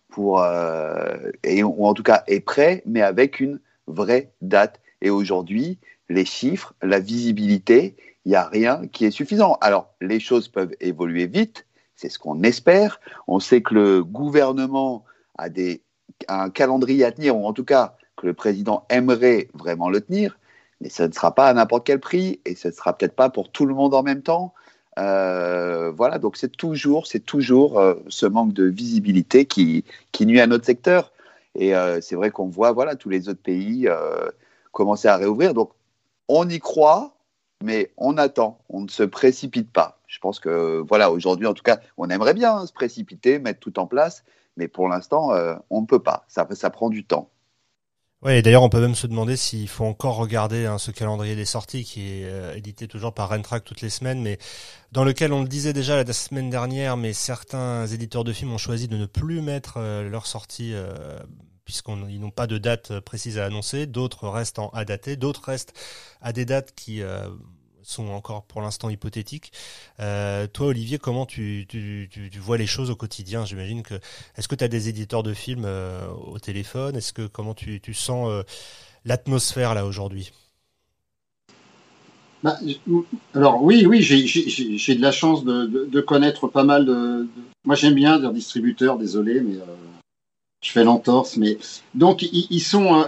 pour, 0.10 0.42
euh, 0.42 1.32
et, 1.44 1.64
ou 1.64 1.86
en 1.86 1.94
tout 1.94 2.04
cas 2.04 2.24
est 2.28 2.40
prêt, 2.40 2.82
mais 2.86 3.02
avec 3.02 3.40
une 3.40 3.60
vraie 3.86 4.32
date. 4.42 4.80
Et 5.02 5.10
aujourd'hui, 5.10 5.78
les 6.10 6.26
chiffres, 6.26 6.74
la 6.82 7.00
visibilité, 7.00 7.96
il 8.26 8.30
n'y 8.30 8.36
a 8.36 8.48
rien 8.48 8.88
qui 8.92 9.06
est 9.06 9.12
suffisant. 9.12 9.58
Alors, 9.62 9.94
les 10.02 10.20
choses 10.20 10.48
peuvent 10.48 10.74
évoluer 10.80 11.28
vite, 11.28 11.66
c'est 11.96 12.10
ce 12.10 12.20
qu'on 12.20 12.42
espère. 12.44 13.00
On 13.28 13.40
sait 13.40 13.62
que 13.62 13.76
le 13.76 14.04
gouvernement 14.04 15.06
a 15.38 15.50
des, 15.50 15.84
un 16.28 16.50
calendrier 16.50 17.06
à 17.06 17.12
tenir, 17.12 17.38
ou 17.38 17.46
en 17.46 17.54
tout 17.54 17.64
cas 17.64 17.96
que 18.16 18.26
le 18.26 18.34
président 18.34 18.86
aimerait 18.90 19.50
vraiment 19.54 19.90
le 19.90 20.02
tenir 20.02 20.38
mais 20.82 20.90
ça 20.90 21.08
ne 21.08 21.14
sera 21.14 21.34
pas 21.34 21.48
à 21.48 21.54
n'importe 21.54 21.86
quel 21.86 22.00
prix 22.00 22.40
et 22.46 22.56
ce 22.56 22.68
ne 22.68 22.74
sera 22.74 22.98
peut-être 22.98 23.16
pas 23.16 23.30
pour 23.30 23.52
tout 23.52 23.66
le 23.66 23.74
monde 23.74 23.94
en 23.94 24.04
même 24.04 24.22
temps. 24.22 24.54
Euh, 25.00 25.92
voilà, 25.92 26.18
donc 26.18 26.38
c'est 26.38 26.56
toujours, 26.56 27.08
c'est 27.08 27.20
toujours 27.20 27.80
euh, 27.80 27.96
ce 28.08 28.26
manque 28.26 28.54
de 28.54 28.64
visibilité 28.66 29.46
qui, 29.46 29.86
nuit 30.20 30.40
à 30.40 30.48
notre 30.48 30.66
secteur. 30.66 31.12
Et 31.56 31.76
euh, 31.76 32.02
c'est 32.02 32.16
vrai 32.16 32.32
qu'on 32.32 32.48
voit, 32.48 32.72
voilà, 32.72 32.96
tous 32.96 33.10
les 33.10 33.30
autres 33.30 33.42
pays 33.42 33.88
commencer 34.72 35.08
à 35.08 35.18
réouvrir. 35.18 35.54
Donc 35.54 35.72
on 36.28 36.48
y 36.50 36.60
croit, 36.60 37.16
mais 37.64 37.92
on 37.98 38.18
attend, 38.18 38.60
on 38.70 38.82
ne 38.82 38.90
se 38.90 39.04
précipite 39.04 39.72
pas. 39.72 40.00
Je 40.08 40.20
pense 40.20 40.40
que, 40.40 40.84
voilà, 40.88 41.12
aujourd'hui, 41.12 41.48
en 41.48 41.54
tout 41.54 41.64
cas, 41.64 41.80
on 41.98 42.10
aimerait 42.10 42.34
bien 42.34 42.66
se 42.66 42.74
précipiter, 42.74 43.40
mettre 43.40 43.60
tout 43.60 43.80
en 43.80 43.88
place, 43.88 44.24
mais 44.56 44.68
pour 44.68 44.88
l'instant, 44.88 45.32
on 45.70 45.82
ne 45.82 45.86
peut 45.86 46.00
pas. 46.00 46.26
Ça 46.28 46.70
prend 46.70 46.90
du 46.90 47.04
temps. 47.04 47.30
Et 48.26 48.42
d'ailleurs, 48.42 48.64
on 48.64 48.70
peut 48.70 48.82
même 48.82 48.96
se 48.96 49.06
demander 49.06 49.38
s'il 49.38 49.68
faut 49.68 49.86
encore 49.86 50.16
regarder 50.16 50.66
hein, 50.66 50.80
ce 50.80 50.90
calendrier 50.90 51.36
des 51.36 51.46
sorties 51.46 51.84
qui 51.84 52.02
est 52.02 52.26
euh, 52.26 52.56
édité 52.56 52.88
toujours 52.88 53.14
par 53.14 53.30
Rentrack 53.30 53.64
toutes 53.64 53.82
les 53.82 53.92
semaines, 53.92 54.22
mais 54.24 54.40
dans 54.92 55.04
lequel 55.04 55.32
on 55.34 55.44
le 55.44 55.48
disait 55.48 55.72
déjà 55.72 56.04
la 56.04 56.14
semaine 56.14 56.50
dernière, 56.50 56.98
mais 56.98 57.14
certains 57.14 57.86
éditeurs 57.86 58.24
de 58.24 58.34
films 58.34 58.54
ont 58.54 58.58
choisi 58.58 58.88
de 58.88 58.98
ne 58.98 59.06
plus 59.06 59.42
mettre 59.42 59.76
euh, 59.78 60.10
leurs 60.10 60.26
sorties 60.26 60.74
euh, 60.74 61.20
puisqu'ils 61.64 62.20
n'ont 62.20 62.32
pas 62.32 62.48
de 62.48 62.58
date 62.58 63.00
précise 63.02 63.38
à 63.38 63.46
annoncer. 63.46 63.86
D'autres 63.86 64.28
restent 64.30 64.58
en 64.58 64.70
à 64.70 64.84
dater, 64.84 65.16
d'autres 65.16 65.44
restent 65.44 65.74
à 66.20 66.34
des 66.34 66.46
dates 66.46 66.74
qui 66.76 67.02
sont 67.88 68.10
encore 68.10 68.44
pour 68.44 68.62
l'instant 68.62 68.90
hypothétiques. 68.90 69.52
Euh, 70.00 70.48
toi, 70.48 70.68
Olivier, 70.68 70.98
comment 70.98 71.26
tu, 71.26 71.66
tu, 71.68 72.10
tu, 72.12 72.40
vois 72.40 72.58
les 72.58 72.68
choses 72.68 72.92
au 72.92 72.96
quotidien? 72.96 73.46
J'imagine 73.46 73.82
que 73.82 73.96
est-ce 74.36 74.48
que 74.48 74.56
tu 74.56 74.64
as 74.64 74.68
des 74.68 74.90
éditeurs 74.90 75.24
de 75.24 75.34
films 75.34 75.66
euh, 75.66 76.08
au 76.10 76.38
téléphone? 76.40 76.96
Est-ce 76.96 77.14
que 77.14 77.28
comment 77.28 77.54
tu, 77.54 77.82
sens 77.94 78.30
euh, 78.30 78.44
l'atmosphère 79.06 79.74
là 79.74 79.86
aujourd'hui? 79.86 80.32
Bah, 82.44 82.60
alors 83.34 83.64
oui, 83.64 83.86
oui, 83.88 84.02
j'ai 84.02 84.96
de 84.96 85.02
la 85.02 85.12
chance 85.12 85.44
de, 85.44 85.66
de, 85.66 86.02
connaître 86.02 86.48
pas 86.48 86.64
mal 86.64 86.86
de. 86.86 87.28
Moi, 87.66 87.76
j'aime 87.76 87.96
bien 87.96 88.20
dire 88.20 88.32
distributeurs. 88.32 88.98
Désolé, 88.98 89.42
mais 89.42 89.56
je 90.62 90.72
fais 90.72 90.84
l'entorse. 90.84 91.38
Mais 91.38 91.58
donc 91.96 92.22
ils 92.22 92.60
sont, 92.60 93.06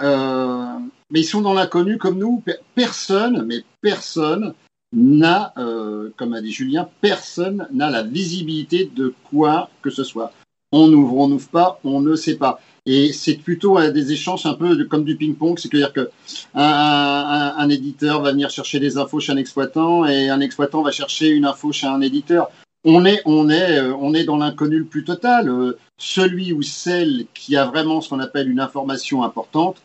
mais 1.11 1.19
ils 1.19 1.25
sont 1.25 1.41
dans 1.41 1.53
l'inconnu 1.53 1.99
comme 1.99 2.17
nous. 2.17 2.43
Personne, 2.73 3.45
mais 3.45 3.63
personne 3.81 4.55
n'a, 4.93 5.53
euh, 5.57 6.09
comme 6.17 6.33
a 6.33 6.41
dit 6.41 6.51
Julien, 6.51 6.89
personne 7.01 7.67
n'a 7.71 7.89
la 7.89 8.03
visibilité 8.03 8.89
de 8.95 9.13
quoi 9.29 9.69
que 9.81 9.89
ce 9.89 10.03
soit. 10.03 10.33
On 10.71 10.91
ouvre, 10.93 11.17
on 11.17 11.27
n'ouvre 11.27 11.49
pas, 11.49 11.79
on 11.83 11.99
ne 11.99 12.15
sait 12.15 12.35
pas. 12.35 12.59
Et 12.85 13.11
c'est 13.11 13.35
plutôt 13.35 13.77
euh, 13.77 13.91
des 13.91 14.11
échanges 14.11 14.45
un 14.45 14.53
peu 14.53 14.83
comme 14.85 15.03
du 15.03 15.15
ping-pong, 15.15 15.59
c'est-à-dire 15.59 15.93
que 15.93 16.09
un, 16.53 17.69
éditeur 17.69 18.21
va 18.21 18.31
venir 18.31 18.49
chercher 18.49 18.79
des 18.79 18.97
infos 18.97 19.19
chez 19.19 19.31
un 19.31 19.37
exploitant 19.37 20.05
et 20.05 20.29
un 20.29 20.39
exploitant 20.41 20.81
va 20.81 20.91
chercher 20.91 21.29
une 21.29 21.45
info 21.45 21.71
chez 21.71 21.87
un 21.87 22.01
éditeur. 22.01 22.49
On 22.85 23.05
est, 23.05 23.21
on 23.25 23.49
est, 23.49 23.77
euh, 23.77 23.93
on 23.99 24.13
est 24.13 24.23
dans 24.23 24.37
l'inconnu 24.37 24.79
le 24.79 24.85
plus 24.85 25.03
total. 25.03 25.51
celui 25.97 26.53
ou 26.53 26.61
celle 26.61 27.25
qui 27.33 27.57
a 27.57 27.65
vraiment 27.65 27.99
ce 28.01 28.09
qu'on 28.09 28.19
appelle 28.19 28.49
une 28.49 28.59
information 28.59 29.23
importante, 29.23 29.81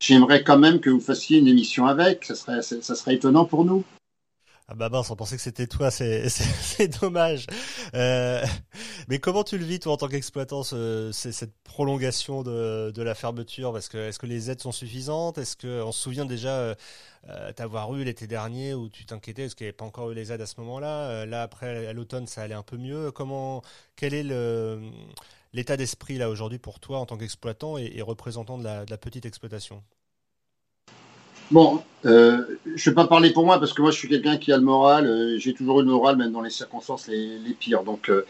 j'aimerais 0.00 0.42
quand 0.42 0.58
même 0.58 0.80
que 0.80 0.88
vous 0.88 1.00
fassiez 1.00 1.38
une 1.38 1.48
émission 1.48 1.86
avec. 1.86 2.24
Ça 2.24 2.34
serait, 2.34 2.62
ça 2.62 2.94
serait 2.94 3.14
étonnant 3.14 3.44
pour 3.44 3.64
nous. 3.64 3.84
Ah 4.70 4.74
bah 4.74 4.90
mince, 4.90 5.10
on 5.10 5.16
pensait 5.16 5.36
que 5.36 5.42
c'était 5.42 5.66
toi, 5.66 5.90
c'est 5.90 7.00
dommage. 7.00 7.46
Euh, 7.94 8.44
mais 9.08 9.18
comment 9.18 9.42
tu 9.42 9.56
le 9.56 9.64
vis 9.64 9.80
toi 9.80 9.94
en 9.94 9.96
tant 9.96 10.08
qu'exploitant, 10.08 10.62
cette 10.62 11.54
prolongation 11.64 12.42
de, 12.42 12.90
de, 12.94 13.02
la 13.02 13.14
fermeture? 13.14 13.72
Parce 13.72 13.88
que 13.88 13.96
est-ce 13.96 14.18
que 14.18 14.26
les 14.26 14.50
aides 14.50 14.60
sont 14.60 14.72
suffisantes? 14.72 15.38
Est-ce 15.38 15.56
que 15.56 15.82
on 15.82 15.90
se 15.90 16.02
souvient 16.02 16.26
déjà 16.26 16.50
euh, 16.50 16.74
euh 17.30 17.50
t'avoir 17.52 17.94
eu 17.94 18.04
l'été 18.04 18.26
dernier 18.26 18.74
où 18.74 18.90
tu 18.90 19.06
t'inquiétais? 19.06 19.44
Parce 19.44 19.54
qu'il 19.54 19.64
n'y 19.64 19.68
avait 19.68 19.76
pas 19.76 19.86
encore 19.86 20.10
eu 20.10 20.14
les 20.14 20.32
aides 20.32 20.42
à 20.42 20.46
ce 20.46 20.60
moment-là? 20.60 21.08
Euh, 21.08 21.26
Là 21.26 21.42
après 21.42 21.86
à 21.86 21.94
l'automne 21.94 22.26
ça 22.26 22.42
allait 22.42 22.54
un 22.54 22.62
peu 22.62 22.76
mieux. 22.76 23.10
Comment 23.10 23.62
quel 23.96 24.12
est 24.12 24.24
l'état 25.54 25.78
d'esprit 25.78 26.18
là 26.18 26.28
aujourd'hui 26.28 26.58
pour 26.58 26.78
toi 26.78 26.98
en 26.98 27.06
tant 27.06 27.16
qu'exploitant 27.16 27.78
et, 27.78 28.02
représentant 28.02 28.58
de 28.58 28.64
la, 28.64 28.84
de 28.84 28.90
la 28.90 28.98
petite 28.98 29.24
exploitation? 29.24 29.82
Bon, 31.50 31.80
euh, 32.04 32.42
je 32.66 32.88
ne 32.88 32.92
vais 32.92 32.94
pas 32.94 33.06
parler 33.06 33.32
pour 33.32 33.44
moi 33.44 33.58
parce 33.58 33.72
que 33.72 33.82
moi 33.82 33.90
je 33.90 33.98
suis 33.98 34.08
quelqu'un 34.08 34.36
qui 34.36 34.52
a 34.52 34.56
le 34.56 34.62
moral. 34.62 35.06
Euh, 35.06 35.38
j'ai 35.38 35.54
toujours 35.54 35.80
eu 35.80 35.84
le 35.84 35.90
moral, 35.90 36.16
même 36.16 36.32
dans 36.32 36.42
les 36.42 36.50
circonstances 36.50 37.08
les, 37.08 37.54
pires. 37.58 37.84
Donc, 37.84 38.10
euh, 38.10 38.24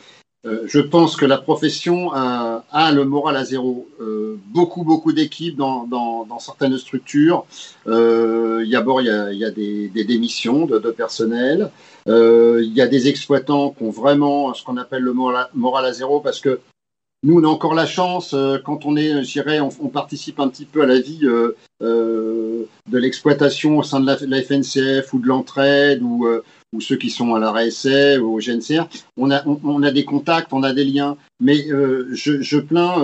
Euh, 0.47 0.63
je 0.67 0.79
pense 0.79 1.17
que 1.17 1.27
la 1.27 1.37
profession 1.37 2.13
a, 2.13 2.65
a 2.71 2.93
le 2.93 3.05
moral 3.05 3.37
à 3.37 3.45
zéro. 3.45 3.89
Euh, 4.01 4.39
beaucoup, 4.47 4.85
beaucoup 4.85 5.13
d'équipes 5.13 5.57
dans, 5.57 5.85
dans, 5.85 6.27
dans, 6.27 6.39
certaines 6.39 6.79
structures. 6.79 7.45
D'abord, 7.87 9.01
il 9.01 9.07
y 9.07 9.11
a, 9.11 9.33
y 9.33 9.45
a 9.45 9.51
des, 9.51 9.89
des 9.89 10.05
démissions 10.05 10.65
de, 10.65 10.79
de 10.79 10.91
personnel. 10.93 11.71
Il 12.07 12.73
y 12.73 12.81
a 12.81 12.87
des 12.87 13.09
exploitants 13.09 13.71
qui 13.71 13.83
ont 13.83 13.91
vraiment 13.91 14.55
ce 14.55 14.63
qu'on 14.65 14.77
appelle 14.77 15.03
le 15.03 15.13
moral, 15.13 15.49
moral 15.55 15.85
à 15.87 15.93
zéro 15.93 16.21
parce 16.21 16.41
que 16.41 16.61
nous, 17.25 17.41
on 17.41 17.45
a 17.45 17.49
encore 17.49 17.75
la 17.75 17.87
chance, 17.87 18.33
euh, 18.33 18.59
quand 18.65 18.87
on 18.87 18.97
est, 18.97 19.25
je 19.25 19.33
dirais, 19.33 19.59
on, 19.59 19.89
participe 19.89 20.39
un 20.39 20.49
petit 20.49 20.65
peu 20.65 20.83
à 20.83 20.87
la 20.87 21.01
vie 21.01 21.25
euh, 21.25 21.57
euh, 21.83 22.65
de 22.89 22.99
l'exploitation 22.99 23.79
au 23.79 23.83
sein 23.83 23.99
de 23.99 24.07
la, 24.07 24.43
FNCF 24.43 25.13
ou 25.13 25.19
de 25.19 25.27
l'entraide 25.27 26.01
ou, 26.01 26.27
euh, 26.27 26.45
ou 26.73 26.81
ceux 26.81 26.95
qui 26.97 27.11
sont 27.11 27.35
à 27.35 27.41
la 27.41 27.51
RSA 27.51 28.21
ou 28.21 28.37
au 28.37 28.39
GNCR. 28.39 28.87
On 29.17 29.33
a, 29.33 29.45
on, 29.49 29.59
on, 29.65 29.83
a 29.83 29.91
des 29.91 30.05
contacts, 30.05 30.53
on 30.53 30.63
a 30.63 30.73
des 30.73 30.85
liens, 30.85 31.17
mais 31.41 31.69
euh, 31.73 32.09
je, 32.13 32.41
je, 32.41 32.59
plains 32.59 32.97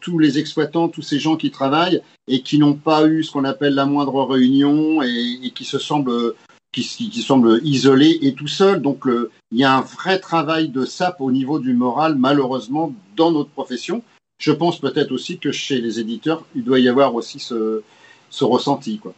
tous 0.00 0.20
les 0.20 0.38
exploitants, 0.38 0.88
tous 0.88 1.02
ces 1.02 1.18
gens 1.18 1.36
qui 1.36 1.50
travaillent 1.50 2.02
et 2.28 2.42
qui 2.42 2.58
n'ont 2.58 2.74
pas 2.74 3.04
eu 3.06 3.24
ce 3.24 3.32
qu'on 3.32 3.44
appelle 3.44 3.74
la 3.74 3.86
moindre 3.86 4.22
réunion 4.22 5.02
et, 5.02 5.40
et 5.42 5.50
qui 5.50 5.64
se 5.64 5.80
semblent 5.80 6.34
qui, 6.82 7.10
qui, 7.10 7.22
semble 7.22 7.60
isolé 7.64 8.18
et 8.22 8.34
tout 8.34 8.48
seul. 8.48 8.82
Donc 8.82 9.04
le, 9.04 9.30
il 9.50 9.58
y 9.58 9.64
a 9.64 9.76
un 9.76 9.80
vrai 9.80 10.18
travail 10.18 10.68
de 10.68 10.84
sape 10.84 11.20
au 11.20 11.30
niveau 11.30 11.58
du 11.58 11.72
moral, 11.72 12.16
malheureusement, 12.16 12.92
dans 13.16 13.30
notre 13.30 13.50
profession. 13.50 14.02
Je 14.38 14.52
pense 14.52 14.80
peut-être 14.80 15.12
aussi 15.12 15.38
que 15.38 15.52
chez 15.52 15.80
les 15.80 15.98
éditeurs, 15.98 16.44
il 16.54 16.64
doit 16.64 16.78
y 16.78 16.88
avoir 16.88 17.14
aussi 17.14 17.38
ce, 17.38 17.82
ce 18.28 18.44
ressenti. 18.44 18.98
Quoi. 18.98 19.14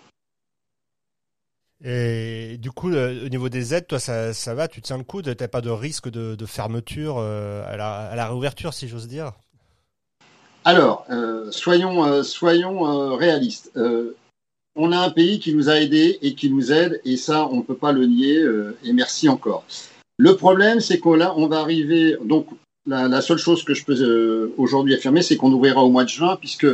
Et 1.84 2.56
du 2.58 2.70
coup, 2.70 2.88
le, 2.88 3.24
au 3.24 3.28
niveau 3.28 3.48
des 3.48 3.74
aides, 3.74 3.86
toi, 3.86 3.98
ça, 3.98 4.32
ça 4.32 4.54
va, 4.54 4.68
tu 4.68 4.80
tiens 4.80 4.98
le 4.98 5.04
coup, 5.04 5.22
tu 5.22 5.28
n'as 5.28 5.48
pas 5.48 5.60
de 5.60 5.70
risque 5.70 6.08
de, 6.08 6.34
de 6.34 6.46
fermeture 6.46 7.16
euh, 7.18 7.64
à, 7.66 7.76
la, 7.76 7.96
à, 8.08 8.16
la, 8.16 8.28
réouverture, 8.28 8.74
si 8.74 8.88
j'ose 8.88 9.08
dire? 9.08 9.32
Alors, 10.64 11.04
euh, 11.10 11.50
soyons, 11.50 12.04
euh, 12.04 12.22
soyons 12.22 13.16
réalistes 13.16 13.72
on 14.78 14.92
a 14.92 14.98
un 14.98 15.10
pays 15.10 15.40
qui 15.40 15.52
nous 15.52 15.68
a 15.68 15.80
aidés 15.80 16.18
et 16.22 16.34
qui 16.34 16.48
nous 16.50 16.72
aide, 16.72 17.00
et 17.04 17.16
ça, 17.16 17.48
on 17.50 17.56
ne 17.56 17.62
peut 17.62 17.76
pas 17.76 17.92
le 17.92 18.06
nier, 18.06 18.38
euh, 18.38 18.76
et 18.84 18.92
merci 18.92 19.28
encore. 19.28 19.64
Le 20.18 20.36
problème, 20.36 20.80
c'est 20.80 20.98
qu'on 20.98 21.20
on 21.20 21.48
va 21.48 21.58
arriver. 21.58 22.16
Donc, 22.24 22.46
la, 22.86 23.20
seule 23.20 23.38
chose 23.38 23.64
que 23.64 23.74
je 23.74 23.84
peux 23.84 24.00
euh, 24.00 24.54
aujourd'hui 24.56 24.94
affirmer, 24.94 25.20
c'est 25.20 25.36
qu'on 25.36 25.52
ouvrira 25.52 25.84
au 25.84 25.90
mois 25.90 26.04
de 26.04 26.08
juin, 26.08 26.36
puisque 26.36 26.66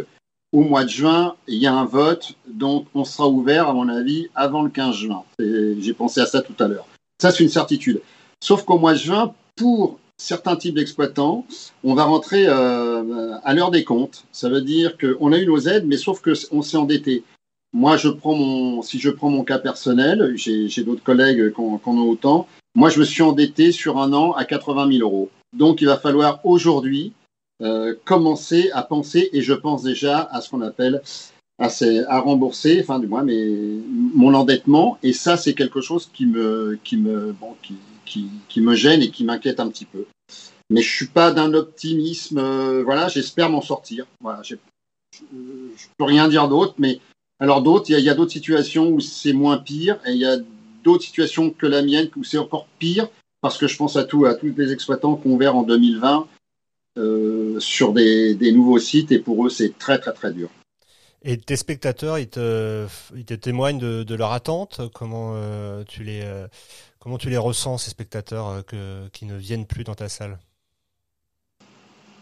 au 0.53 0.61
mois 0.61 0.85
de 0.85 0.91
juin, 0.91 1.35
il 1.49 1.59
y 1.59 1.67
a 1.67 1.75
un 1.75 1.87
vote, 1.87 2.35
donc 2.47 2.87
on 2.95 3.05
sera 3.05 3.27
ouvert, 3.27 3.69
à 3.69 3.73
mon 3.73 3.89
avis, 3.89 4.29
avant 4.35 4.63
le 4.63 4.71
15 4.71 4.95
juin. 4.95 5.25
J'ai 5.39 5.95
pensé 5.95 6.21
à 6.21 6.27
ça 6.27 6.43
tout 6.43 6.55
à 6.63 6.69
l'heure. 6.69 6.87
Ça, 7.21 7.33
c'est 7.33 7.43
une 7.43 7.49
certitude. 7.49 8.03
Sauf 8.41 8.65
qu'au 8.65 8.79
mois 8.79 8.93
de 8.93 8.99
juin, 8.99 9.35
pour 9.57 9.99
certains 10.19 10.57
types 10.57 10.75
d'exploitants, 10.75 11.47
on 11.83 11.95
va 11.95 12.05
rentrer 12.05 12.45
euh, 12.47 13.37
à 13.43 13.55
l'heure 13.55 13.71
des 13.71 13.83
comptes. 13.83 14.25
Ça 14.31 14.49
veut 14.49 14.61
dire 14.61 14.97
qu'on 14.99 15.33
a 15.33 15.39
eu 15.39 15.47
nos 15.47 15.59
aides, 15.59 15.87
mais 15.87 15.97
sauf 15.97 16.23
qu'on 16.23 16.63
s'est 16.63 16.77
endetté. 16.77 17.25
Moi, 17.75 17.97
je 17.97 18.09
prends 18.09 18.37
mon, 18.37 18.83
si 18.83 19.01
je 19.01 19.11
prends 19.11 19.31
mon 19.31 19.43
cas 19.43 19.59
personnel, 19.59 20.35
j'ai 20.37 20.85
d'autres 20.85 21.03
collègues 21.03 21.53
qui 21.53 21.61
en 21.61 21.81
ont 21.87 22.09
autant. 22.09 22.47
Moi, 22.77 22.89
je 22.89 23.01
me 23.01 23.05
suis 23.05 23.23
endetté 23.23 23.73
sur 23.73 23.99
un 23.99 24.13
an 24.13 24.33
à 24.33 24.45
80 24.45 24.93
000 24.93 25.03
euros. 25.03 25.29
Donc, 25.53 25.81
il 25.81 25.87
va 25.87 25.99
falloir 25.99 26.41
aujourd'hui 26.45 27.13
euh, 27.63 27.95
commencer 28.05 28.71
à 28.73 28.83
penser, 28.83 29.29
et 29.33 29.43
je 29.43 29.55
pense 29.55 29.83
déjà 29.83 30.21
à 30.21 30.41
ce 30.41 30.51
qu'on 30.51 30.61
appelle 30.61 31.03
à, 31.59 32.21
rembourser, 32.21 32.81
enfin 32.81 33.01
du 33.01 33.09
moins, 33.09 33.25
mais 33.25 33.45
mon 34.15 34.35
endettement. 34.35 34.99
Et 35.03 35.13
ça, 35.13 35.37
c'est 35.37 35.55
quelque 35.55 35.81
chose 35.81 36.09
qui 36.13 36.27
me, 36.27 36.79
qui 36.85 36.97
me, 36.97 37.33
bon, 37.33 37.57
qui, 37.61 37.75
qui, 38.05 38.29
qui 38.49 38.61
me 38.61 38.75
gêne 38.77 39.03
et 39.03 39.11
qui 39.11 39.25
m'inquiète 39.25 39.59
un 39.59 39.69
petit 39.69 39.85
peu. 39.85 40.07
Mais 40.71 40.81
je 40.81 40.95
suis 40.95 41.07
pas 41.09 41.33
d'un 41.33 41.55
optimisme. 41.55 42.39
Euh, 42.39 42.83
voilà, 42.85 43.09
j'espère 43.09 43.51
m'en 43.51 43.63
sortir. 43.63 44.07
Voilà, 44.21 44.43
je, 44.43 44.55
je 45.13 45.87
peux 45.97 46.05
rien 46.05 46.29
dire 46.29 46.49
d'autre, 46.49 46.75
mais 46.79 47.01
alors 47.41 47.63
d'autres, 47.63 47.91
il 47.91 47.99
y 47.99 48.09
a, 48.09 48.15
d'autres 48.15 48.33
situations 48.33 48.89
où 48.91 49.01
c'est 49.01 49.33
moins 49.33 49.59
pire, 49.59 49.99
et 50.07 50.13
il 50.13 50.19
y 50.19 50.25
a 50.25 50.37
d'autres 50.85 51.03
situations 51.03 51.51
que 51.51 51.67
la 51.67 51.83
mienne 51.83 52.09
où 52.17 52.25
c'est 52.25 52.39
encore 52.39 52.67
pire, 52.79 53.09
parce 53.41 53.59
que 53.59 53.67
je 53.67 53.77
pense 53.77 53.97
à 53.97 54.05
tout, 54.05 54.25
à 54.27 54.35
tous 54.35 54.55
les 54.57 54.73
exploitants 54.73 55.17
qu'on 55.17 55.37
verra 55.37 55.55
en 55.55 55.63
2020 55.63 56.29
euh, 56.97 57.59
sur 57.59 57.93
des, 57.93 58.53
nouveaux 58.53 58.79
sites, 58.79 59.11
et 59.13 59.19
pour 59.19 59.45
eux, 59.45 59.51
c'est 59.51 59.77
très 59.79 59.99
très 59.99 60.13
très 60.13 60.33
dur. 60.33 60.49
Et 61.23 61.39
tes 61.39 61.57
spectateurs, 61.57 62.19
ils 62.19 62.29
te, 62.29 62.87
ils 63.17 63.25
témoignent 63.25 63.79
de, 63.79 64.15
leur 64.15 64.33
attente? 64.33 64.83
Comment 64.95 65.33
euh, 65.35 65.83
tu 65.89 66.05
les, 66.05 66.21
euh, 66.23 66.47
comment 66.99 67.19
tu 67.19 67.31
les 67.31 67.39
ressens 67.39 67.79
ces 67.79 67.91
spectateurs 67.91 68.63
qui 69.13 69.25
ne 69.25 69.37
viennent 69.37 69.67
plus 69.67 69.85
dans 69.85 69.95
ta 69.95 70.09
salle? 70.09 70.39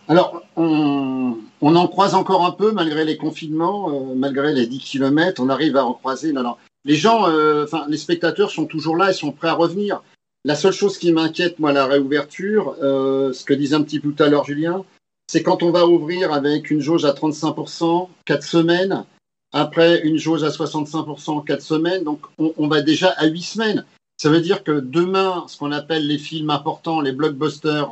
Alors, 0.09 0.43
on, 0.57 1.37
on, 1.61 1.77
en 1.77 1.89
croise 1.89 2.15
encore 2.15 2.45
un 2.45 2.51
peu 2.51 2.73
malgré 2.73 3.05
les 3.05 3.17
confinements, 3.17 3.91
euh, 3.91 4.15
malgré 4.15 4.53
les 4.53 4.67
10 4.67 4.79
km, 4.79 5.43
on 5.43 5.49
arrive 5.49 5.77
à 5.77 5.85
en 5.85 5.95
croiser. 5.95 6.33
Non, 6.33 6.43
non. 6.43 6.57
Les 6.85 6.97
gens, 6.97 7.29
euh, 7.29 7.65
enfin, 7.65 7.85
les 7.89 7.97
spectateurs 7.97 8.51
sont 8.51 8.67
toujours 8.67 8.97
là, 8.97 9.13
ils 9.13 9.15
sont 9.15 9.33
prêts 9.33 9.49
à 9.49 9.55
revenir. 9.55 10.03
La 10.45 10.57
seule 10.57 10.73
chose 10.73 10.99
qui 10.99 11.13
m'inquiète, 11.13 11.61
moi, 11.61 11.73
la 11.73 11.87
réouverture, 11.87 12.75
euh, 12.83 13.33
ce 13.33 13.45
que 13.45 13.55
disait 13.55 13.77
un 13.77 13.83
petit 13.83 14.01
peu 14.01 14.13
tout 14.13 14.23
à 14.23 14.29
l'heure 14.29 14.45
Julien, 14.45 14.85
c'est 15.29 15.45
quand 15.45 15.63
on 15.63 15.71
va 15.71 15.87
ouvrir 15.87 16.33
avec 16.33 16.71
une 16.71 16.81
jauge 16.81 17.05
à 17.05 17.13
35%, 17.13 18.09
4 18.25 18.43
semaines, 18.43 19.05
après 19.53 20.01
une 20.01 20.19
jauge 20.19 20.43
à 20.43 20.49
65%, 20.49 21.45
4 21.45 21.63
semaines, 21.63 22.03
donc 22.03 22.21
on, 22.39 22.53
on 22.57 22.67
va 22.67 22.83
déjà 22.83 23.11
à 23.11 23.27
8 23.27 23.43
semaines. 23.43 23.85
Ça 24.17 24.31
veut 24.31 24.41
dire 24.41 24.65
que 24.65 24.81
demain, 24.81 25.45
ce 25.47 25.57
qu'on 25.57 25.71
appelle 25.71 26.09
les 26.09 26.19
films 26.19 26.51
importants, 26.51 27.01
les 27.01 27.13
blockbusters, 27.13 27.89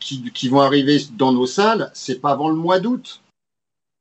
qui, 0.00 0.30
qui, 0.32 0.48
vont 0.48 0.60
arriver 0.60 0.98
dans 1.16 1.32
nos 1.32 1.46
salles, 1.46 1.90
c'est 1.94 2.20
pas 2.20 2.32
avant 2.32 2.48
le 2.48 2.56
mois 2.56 2.80
d'août. 2.80 3.22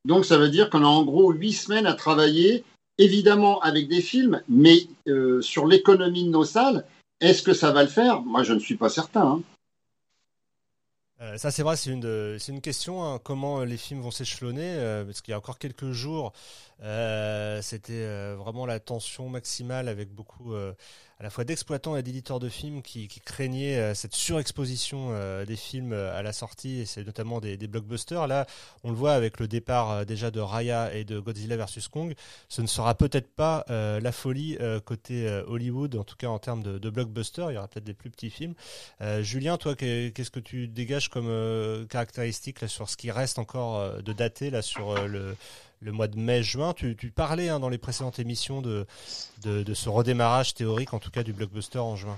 Donc 0.05 0.25
ça 0.25 0.37
veut 0.37 0.49
dire 0.49 0.69
qu'on 0.69 0.83
a 0.83 0.87
en 0.87 1.03
gros 1.03 1.31
huit 1.31 1.53
semaines 1.53 1.85
à 1.85 1.93
travailler, 1.93 2.63
évidemment 2.97 3.59
avec 3.61 3.87
des 3.87 4.01
films, 4.01 4.41
mais 4.49 4.87
euh, 5.07 5.41
sur 5.41 5.67
l'économie 5.67 6.25
de 6.25 6.29
nos 6.29 6.45
salles, 6.45 6.85
est-ce 7.19 7.43
que 7.43 7.53
ça 7.53 7.71
va 7.71 7.83
le 7.83 7.89
faire? 7.89 8.21
Moi, 8.21 8.43
je 8.43 8.53
ne 8.53 8.59
suis 8.59 8.75
pas 8.75 8.89
certain. 8.89 9.21
Hein. 9.21 9.41
Euh, 11.21 11.37
ça, 11.37 11.51
c'est 11.51 11.61
vrai, 11.61 11.75
c'est 11.75 11.91
une, 11.91 12.37
une 12.47 12.61
question. 12.61 13.05
Hein, 13.05 13.19
comment 13.23 13.63
les 13.63 13.77
films 13.77 14.01
vont 14.01 14.09
s'échelonner 14.09 14.73
euh, 14.77 15.05
Parce 15.05 15.21
qu'il 15.21 15.31
y 15.31 15.35
a 15.35 15.37
encore 15.37 15.59
quelques 15.59 15.91
jours, 15.91 16.33
euh, 16.81 17.61
c'était 17.61 18.33
vraiment 18.33 18.65
la 18.65 18.79
tension 18.79 19.29
maximale 19.29 19.87
avec 19.87 20.09
beaucoup 20.09 20.53
à 21.21 21.23
la 21.23 21.29
fois 21.29 21.43
d'exploitants 21.43 21.95
et 21.95 22.01
d'éditeurs 22.01 22.39
de 22.39 22.49
films 22.49 22.81
qui, 22.81 23.07
qui 23.07 23.19
craignaient 23.19 23.77
euh, 23.77 23.93
cette 23.93 24.15
surexposition 24.15 25.09
euh, 25.11 25.45
des 25.45 25.55
films 25.55 25.93
euh, 25.93 26.17
à 26.17 26.23
la 26.23 26.33
sortie, 26.33 26.79
et 26.79 26.87
c'est 26.87 27.05
notamment 27.05 27.39
des, 27.39 27.57
des, 27.57 27.67
blockbusters. 27.67 28.25
Là, 28.25 28.47
on 28.83 28.89
le 28.89 28.95
voit 28.95 29.13
avec 29.13 29.39
le 29.39 29.47
départ 29.47 30.03
déjà 30.03 30.31
de 30.31 30.39
Raya 30.39 30.91
et 30.95 31.03
de 31.03 31.19
Godzilla 31.19 31.57
vs 31.57 31.89
Kong, 31.91 32.15
ce 32.49 32.63
ne 32.63 32.67
sera 32.67 32.95
peut-être 32.95 33.31
pas 33.35 33.65
la 33.67 34.11
folie 34.11 34.57
côté 34.85 35.27
Hollywood, 35.47 35.95
en 35.95 36.03
tout 36.03 36.15
cas 36.15 36.27
en 36.27 36.39
termes 36.39 36.63
de, 36.63 36.79
de 36.79 36.89
blockbusters. 36.89 37.51
Il 37.51 37.55
y 37.55 37.57
aura 37.57 37.67
peut-être 37.67 37.85
des 37.85 37.93
plus 37.93 38.09
petits 38.09 38.29
films. 38.29 38.55
Julien, 39.21 39.57
toi, 39.57 39.75
qu'est-ce 39.75 40.31
que 40.31 40.39
tu 40.39 40.67
dégages 40.67 41.09
comme 41.09 41.87
caractéristique 41.89 42.61
là, 42.61 42.67
sur 42.67 42.89
ce 42.89 42.97
qui 42.97 43.11
reste 43.11 43.39
encore 43.39 44.01
de 44.01 44.13
daté 44.13 44.49
là 44.49 44.61
sur 44.61 45.07
le 45.07 45.35
le 45.81 45.91
mois 45.91 46.07
de 46.07 46.17
mai-juin. 46.17 46.73
Tu, 46.73 46.95
tu, 46.95 47.11
parlais 47.11 47.49
hein, 47.49 47.59
dans 47.59 47.69
les 47.69 47.77
précédentes 47.77 48.19
émissions 48.19 48.61
de, 48.61 48.85
ce 49.43 49.89
redémarrage 49.89 50.53
théorique, 50.53 50.93
en 50.93 50.99
tout 50.99 51.11
cas 51.11 51.23
du 51.23 51.33
blockbuster 51.33 51.79
en 51.79 51.95
juin. 51.95 52.17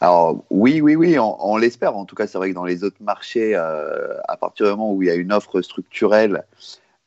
Alors 0.00 0.44
oui, 0.50 0.80
oui, 0.80 0.94
oui, 0.94 1.18
on, 1.18 1.56
l'espère. 1.56 1.96
En 1.96 2.04
tout 2.04 2.14
cas, 2.14 2.26
c'est 2.26 2.36
vrai 2.36 2.50
que 2.50 2.54
dans 2.54 2.64
les 2.64 2.84
autres 2.84 3.00
marchés, 3.00 3.54
euh, 3.54 4.16
à 4.28 4.36
partir 4.36 4.66
du 4.66 4.70
moment 4.72 4.92
où 4.92 5.02
il 5.02 5.06
y 5.06 5.10
a 5.10 5.14
une 5.14 5.32
offre 5.32 5.62
structurelle, 5.62 6.44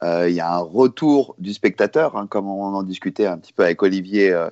euh, 0.01 0.29
il 0.29 0.35
y 0.35 0.39
a 0.39 0.51
un 0.51 0.59
retour 0.59 1.35
du 1.37 1.53
spectateur, 1.53 2.17
hein, 2.17 2.25
comme 2.25 2.47
on 2.47 2.73
en 2.73 2.83
discutait 2.83 3.25
un 3.25 3.37
petit 3.37 3.53
peu 3.53 3.63
avec 3.63 3.83
Olivier 3.83 4.31
euh, 4.31 4.49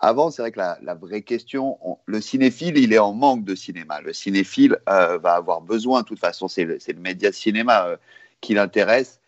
avant. 0.00 0.30
C'est 0.30 0.42
vrai 0.42 0.52
que 0.52 0.60
la, 0.60 0.94
vraie 0.94 1.22
question, 1.22 1.78
on, 1.82 1.98
le 2.06 2.20
cinéphile, 2.20 2.78
il 2.78 2.92
est 2.92 2.98
en 2.98 3.12
manque 3.12 3.44
de 3.44 3.54
cinéma. 3.54 4.00
Le 4.00 4.12
cinéphile 4.12 4.78
va 4.86 5.34
avoir 5.34 5.60
besoin, 5.60 6.02
de 6.02 6.06
toute 6.06 6.20
façon, 6.20 6.48
c'est 6.48 6.64
le, 6.64 6.78
média 7.00 7.32
cinéma 7.32 7.86
qui 8.40 8.54
l'intéresse 8.54 9.20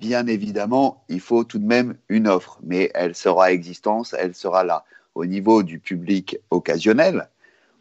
bien 0.00 0.26
évidemment, 0.26 1.04
il 1.08 1.20
faut 1.20 1.44
tout 1.44 1.58
de 1.58 1.66
même 1.66 1.96
une 2.08 2.28
offre, 2.28 2.58
mais 2.62 2.90
elle 2.94 3.14
sera 3.14 3.46
à 3.46 3.50
existence, 3.50 4.14
elle 4.18 4.34
sera 4.34 4.64
là. 4.64 4.84
Au 5.14 5.24
niveau 5.24 5.62
du 5.62 5.78
public 5.78 6.38
occasionnel, 6.50 7.30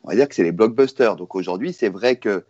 on 0.04 0.10
va 0.10 0.16
dire 0.16 0.30
que 0.30 0.36
c'est 0.36 0.44
les 0.44 0.54
blockbusters. 0.54 1.16
Donc 1.18 1.36
aujourd'hui, 1.36 1.74
c'est 1.74 1.90
vrai 1.90 2.16
que 2.16 2.46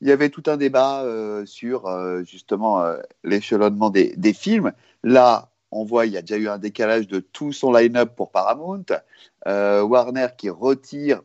il 0.00 0.08
y 0.08 0.12
avait 0.12 0.28
tout 0.28 0.42
un 0.46 0.56
débat 0.56 1.02
euh, 1.04 1.46
sur 1.46 1.86
euh, 1.86 2.22
justement 2.22 2.82
euh, 2.82 2.98
l'échelonnement 3.24 3.90
des, 3.90 4.32
films. 4.34 4.72
Là, 5.02 5.50
on 5.70 5.84
voit 5.84 6.06
il 6.06 6.12
y 6.12 6.18
a 6.18 6.20
déjà 6.20 6.36
eu 6.36 6.48
un 6.48 6.58
décalage 6.58 7.08
de 7.08 7.20
tout 7.20 7.52
son 7.52 7.72
line-up 7.72 8.14
pour 8.16 8.30
Paramount. 8.30 8.84
Warner 9.46 10.28
qui 10.36 10.50
retire 10.50 11.22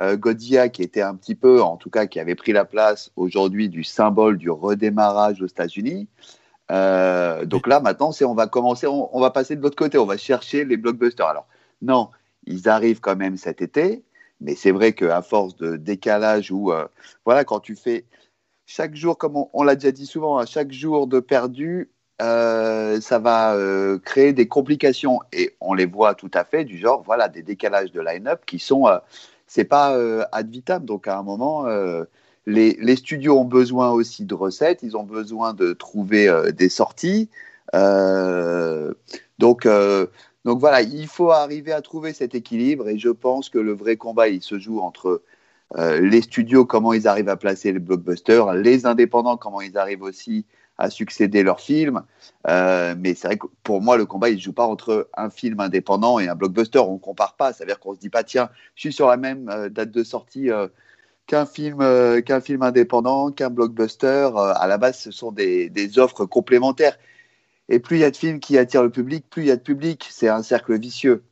Godzilla, 0.00 0.68
qui 0.68 0.82
était 0.82 1.00
un 1.00 1.14
petit 1.14 1.34
peu, 1.34 1.62
en 1.62 1.76
tout 1.76 1.88
cas, 1.88 2.06
qui 2.06 2.20
avait 2.20 2.34
pris 2.34 2.52
la 2.52 2.64
place 2.64 3.10
aujourd'hui 3.16 3.68
du 3.68 3.84
symbole 3.84 4.36
du 4.36 4.50
redémarrage 4.50 5.40
aux 5.40 5.46
États-Unis. 5.46 6.08
Euh, 6.72 7.44
donc 7.44 7.66
là, 7.66 7.80
maintenant, 7.80 8.12
c'est 8.12 8.24
on 8.24 8.34
va 8.34 8.46
commencer, 8.46 8.86
on, 8.86 9.20
va 9.20 9.30
passer 9.30 9.56
de 9.56 9.62
l'autre 9.62 9.76
côté, 9.76 9.98
on 9.98 10.06
va 10.06 10.16
chercher 10.16 10.64
les 10.64 10.76
blockbusters. 10.76 11.26
Alors, 11.26 11.46
non, 11.82 12.08
ils 12.46 12.68
arrivent 12.68 13.00
quand 13.00 13.16
même 13.16 13.36
cet 13.36 13.60
été, 13.62 14.02
Mais 14.40 14.54
c'est 14.54 14.72
vrai 14.72 14.92
qu'à 14.94 15.22
force 15.22 15.56
de 15.56 15.76
décalage 15.76 16.50
ou 16.50 16.72
voilà, 17.24 17.44
quand 17.44 17.60
tu 17.60 17.76
fais 17.76 18.06
chaque 18.66 18.94
jour, 18.94 19.18
comme 19.18 19.44
on, 19.52 19.62
l'a 19.62 19.74
déjà 19.76 19.92
dit 19.92 20.06
souvent, 20.06 20.44
chaque 20.46 20.72
jour 20.72 21.06
de 21.06 21.20
perdu, 21.20 21.90
ça 22.18 23.18
va 23.18 23.56
créer 24.04 24.32
des 24.32 24.48
complications 24.48 25.20
et 25.32 25.54
on 25.60 25.74
les 25.74 25.86
voit 25.86 26.14
tout 26.14 26.30
à 26.34 26.44
fait 26.44 26.64
du 26.64 26.78
genre 26.78 27.02
voilà 27.02 27.28
des 27.28 27.42
décalages 27.42 27.90
de 27.90 28.00
line-up 28.00 28.42
qui 28.46 28.60
sont 28.60 28.86
c'est 29.48 29.64
pas 29.64 29.98
ad 30.30 30.48
vitam 30.48 30.84
donc 30.84 31.08
à 31.08 31.18
un 31.18 31.24
moment 31.24 31.66
les, 32.46 32.96
studios 32.96 33.38
ont 33.38 33.44
besoin 33.44 33.90
aussi 33.90 34.24
de 34.24 34.34
recettes, 34.34 34.80
ils 34.82 34.96
ont 34.96 35.04
besoin 35.04 35.54
de 35.54 35.72
trouver 35.72 36.28
euh, 36.28 36.50
des 36.50 36.68
sorties. 36.68 37.30
Euh, 37.74 38.92
donc, 39.38 39.66
euh, 39.66 40.06
donc 40.44 40.58
voilà, 40.58 40.82
il 40.82 41.06
faut 41.06 41.30
arriver 41.30 41.72
à 41.72 41.82
trouver 41.82 42.12
cet 42.12 42.34
équilibre 42.34 42.88
et 42.88 42.98
je 42.98 43.10
pense 43.10 43.48
que 43.48 43.58
le 43.58 43.72
vrai 43.72 43.96
combat, 43.96 44.28
il 44.28 44.42
se 44.42 44.58
joue 44.58 44.80
entre 44.80 45.22
les 45.74 46.20
studios, 46.20 46.66
comment 46.66 46.92
ils 46.92 47.08
arrivent 47.08 47.30
à 47.30 47.36
placer 47.38 47.72
les 47.72 47.78
blockbusters, 47.78 48.52
les 48.52 48.84
indépendants, 48.84 49.38
comment 49.38 49.62
ils 49.62 49.78
arrivent 49.78 50.02
aussi 50.02 50.44
à 50.76 50.90
succéder 50.90 51.42
leurs 51.42 51.60
films. 51.60 52.02
mais 52.46 53.14
c'est 53.14 53.28
vrai 53.28 53.38
que 53.38 53.46
pour 53.62 53.80
moi, 53.80 53.96
le 53.96 54.04
combat, 54.04 54.28
il 54.28 54.34
ne 54.34 54.40
joue 54.40 54.52
pas 54.52 54.66
entre 54.66 55.08
un 55.16 55.30
film 55.30 55.60
indépendant 55.60 56.18
et 56.18 56.28
un 56.28 56.34
blockbuster. 56.34 56.78
On 56.80 56.94
ne 56.94 56.98
compare 56.98 57.36
pas. 57.36 57.54
Ça 57.54 57.64
veut 57.64 57.68
dire 57.68 57.80
qu'on 57.80 57.92
ne 57.92 57.94
se 57.94 58.00
dit 58.00 58.10
pas, 58.10 58.22
tiens, 58.22 58.50
je 58.74 58.82
suis 58.82 58.92
sur 58.92 59.08
la 59.08 59.16
même 59.16 59.46
date 59.70 59.90
de 59.90 60.04
sortie 60.04 60.50
qu'un 61.26 61.46
film, 61.46 61.80
euh, 61.80 62.20
qu'un 62.20 62.40
film 62.40 62.62
indépendant, 62.62 63.30
qu'un 63.30 63.50
blockbuster. 63.50 64.30
Euh, 64.34 64.52
à 64.54 64.66
la 64.66 64.78
base, 64.78 64.98
ce 64.98 65.10
sont 65.10 65.32
des, 65.32 65.98
offres 65.98 66.24
complémentaires. 66.26 66.98
Et 67.68 67.78
plus 67.78 67.98
il 67.98 68.00
y 68.00 68.04
a 68.04 68.10
de 68.10 68.16
films 68.16 68.40
qui 68.40 68.58
attirent 68.58 68.82
le 68.82 68.90
public, 68.90 69.24
plus 69.30 69.44
il 69.44 69.48
y 69.48 69.50
a 69.50 69.56
de 69.56 69.62
public. 69.62 70.06
C'est 70.10 70.28
un 70.28 70.42
cercle 70.42 70.78
vicieux. 70.78 71.24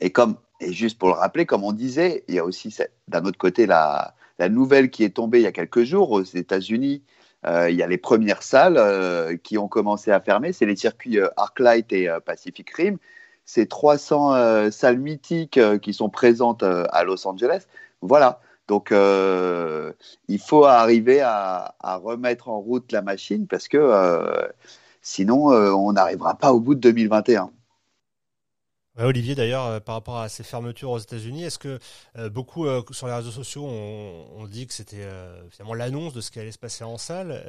Et 0.00 0.10
comme 0.10 0.36
et 0.60 0.72
juste 0.72 0.98
pour 0.98 1.08
le 1.08 1.14
rappeler, 1.14 1.44
comme 1.44 1.64
on 1.64 1.72
disait, 1.72 2.24
il 2.28 2.34
y 2.34 2.38
a 2.38 2.44
aussi 2.44 2.74
d'un 3.08 3.24
autre 3.26 3.36
côté 3.36 3.66
la, 3.66 4.14
nouvelle 4.48 4.90
qui 4.90 5.04
est 5.04 5.10
tombée 5.10 5.40
il 5.40 5.42
y 5.42 5.46
a 5.46 5.52
quelques 5.52 5.84
jours 5.84 6.12
aux 6.12 6.22
États-Unis. 6.22 7.02
Euh, 7.46 7.70
il 7.70 7.76
y 7.76 7.82
a 7.82 7.86
les 7.86 7.98
premières 7.98 8.42
salles 8.42 9.38
qui 9.42 9.58
ont 9.58 9.68
commencé 9.68 10.10
à 10.10 10.20
fermer. 10.20 10.52
C'est 10.52 10.64
les 10.66 10.76
circuits 10.76 11.18
ArcLight 11.36 11.92
et 11.92 12.08
Pacific 12.24 12.70
Rim. 12.70 12.96
C'est 13.44 13.68
300 13.68 14.70
salles 14.70 14.98
mythiques 14.98 15.60
qui 15.82 15.92
sont 15.92 16.08
présentes 16.08 16.62
à 16.62 17.04
Los 17.04 17.26
Angeles. 17.26 17.66
Voilà. 18.00 18.40
Donc, 18.68 18.90
euh, 18.90 19.92
il 20.28 20.40
faut 20.40 20.64
arriver 20.64 21.20
à, 21.20 21.74
remettre 22.02 22.48
en 22.48 22.58
route 22.58 22.90
la 22.92 23.02
machine 23.02 23.46
parce 23.46 23.68
que 23.68 23.78
euh, 23.78 24.46
sinon, 25.02 25.52
euh, 25.52 25.70
on 25.70 25.92
n'arrivera 25.92 26.36
pas 26.36 26.52
au 26.52 26.60
bout 26.60 26.74
de 26.74 26.80
2021. 26.80 27.50
Olivier, 28.98 29.34
d'ailleurs, 29.34 29.82
par 29.82 29.96
rapport 29.96 30.16
à 30.16 30.30
ces 30.30 30.42
fermetures 30.42 30.90
aux 30.90 30.98
États-Unis, 30.98 31.44
est-ce 31.44 31.58
que 31.58 31.78
beaucoup 32.30 32.64
sur 32.92 33.06
les 33.06 33.12
réseaux 33.12 33.30
sociaux 33.30 33.66
ont, 33.66 34.46
dit 34.46 34.66
que 34.66 34.72
c'était 34.72 35.06
finalement 35.50 35.74
l'annonce 35.74 36.14
de 36.14 36.22
ce 36.22 36.30
qui 36.30 36.40
allait 36.40 36.50
se 36.50 36.58
passer 36.58 36.82
en 36.82 36.96
salle 36.96 37.44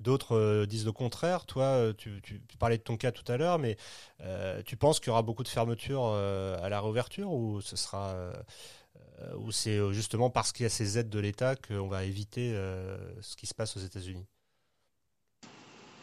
D'autres 0.00 0.64
disent 0.64 0.84
le 0.84 0.90
contraire. 0.90 1.46
Toi, 1.46 1.92
tu, 1.96 2.20
tu, 2.20 2.40
parlais 2.58 2.78
de 2.78 2.82
ton 2.82 2.96
cas 2.96 3.12
tout 3.12 3.30
à 3.30 3.36
l'heure, 3.36 3.60
mais 3.60 3.76
tu 4.64 4.76
penses 4.76 4.98
qu'il 4.98 5.06
y 5.06 5.10
aura 5.12 5.22
beaucoup 5.22 5.44
de 5.44 5.48
fermetures 5.48 6.06
à 6.06 6.68
la 6.68 6.80
réouverture 6.80 7.30
ou 7.30 7.60
ce 7.60 7.76
sera 7.76 8.16
ou 9.46 9.52
c'est 9.52 9.78
euh, 9.78 9.92
justement 9.92 10.30
parce 10.30 10.52
qu'il 10.52 10.64
y 10.64 10.66
a 10.66 10.70
ces 10.70 10.98
aides 10.98 11.08
de 11.08 11.18
l'État 11.18 11.54
qu'on 11.56 11.88
va 11.88 12.04
éviter 12.04 12.52
euh, 12.54 12.96
ce 13.20 13.36
qui 13.36 13.46
se 13.46 13.54
passe 13.54 13.76
aux 13.76 13.80
États-Unis? 13.80 14.24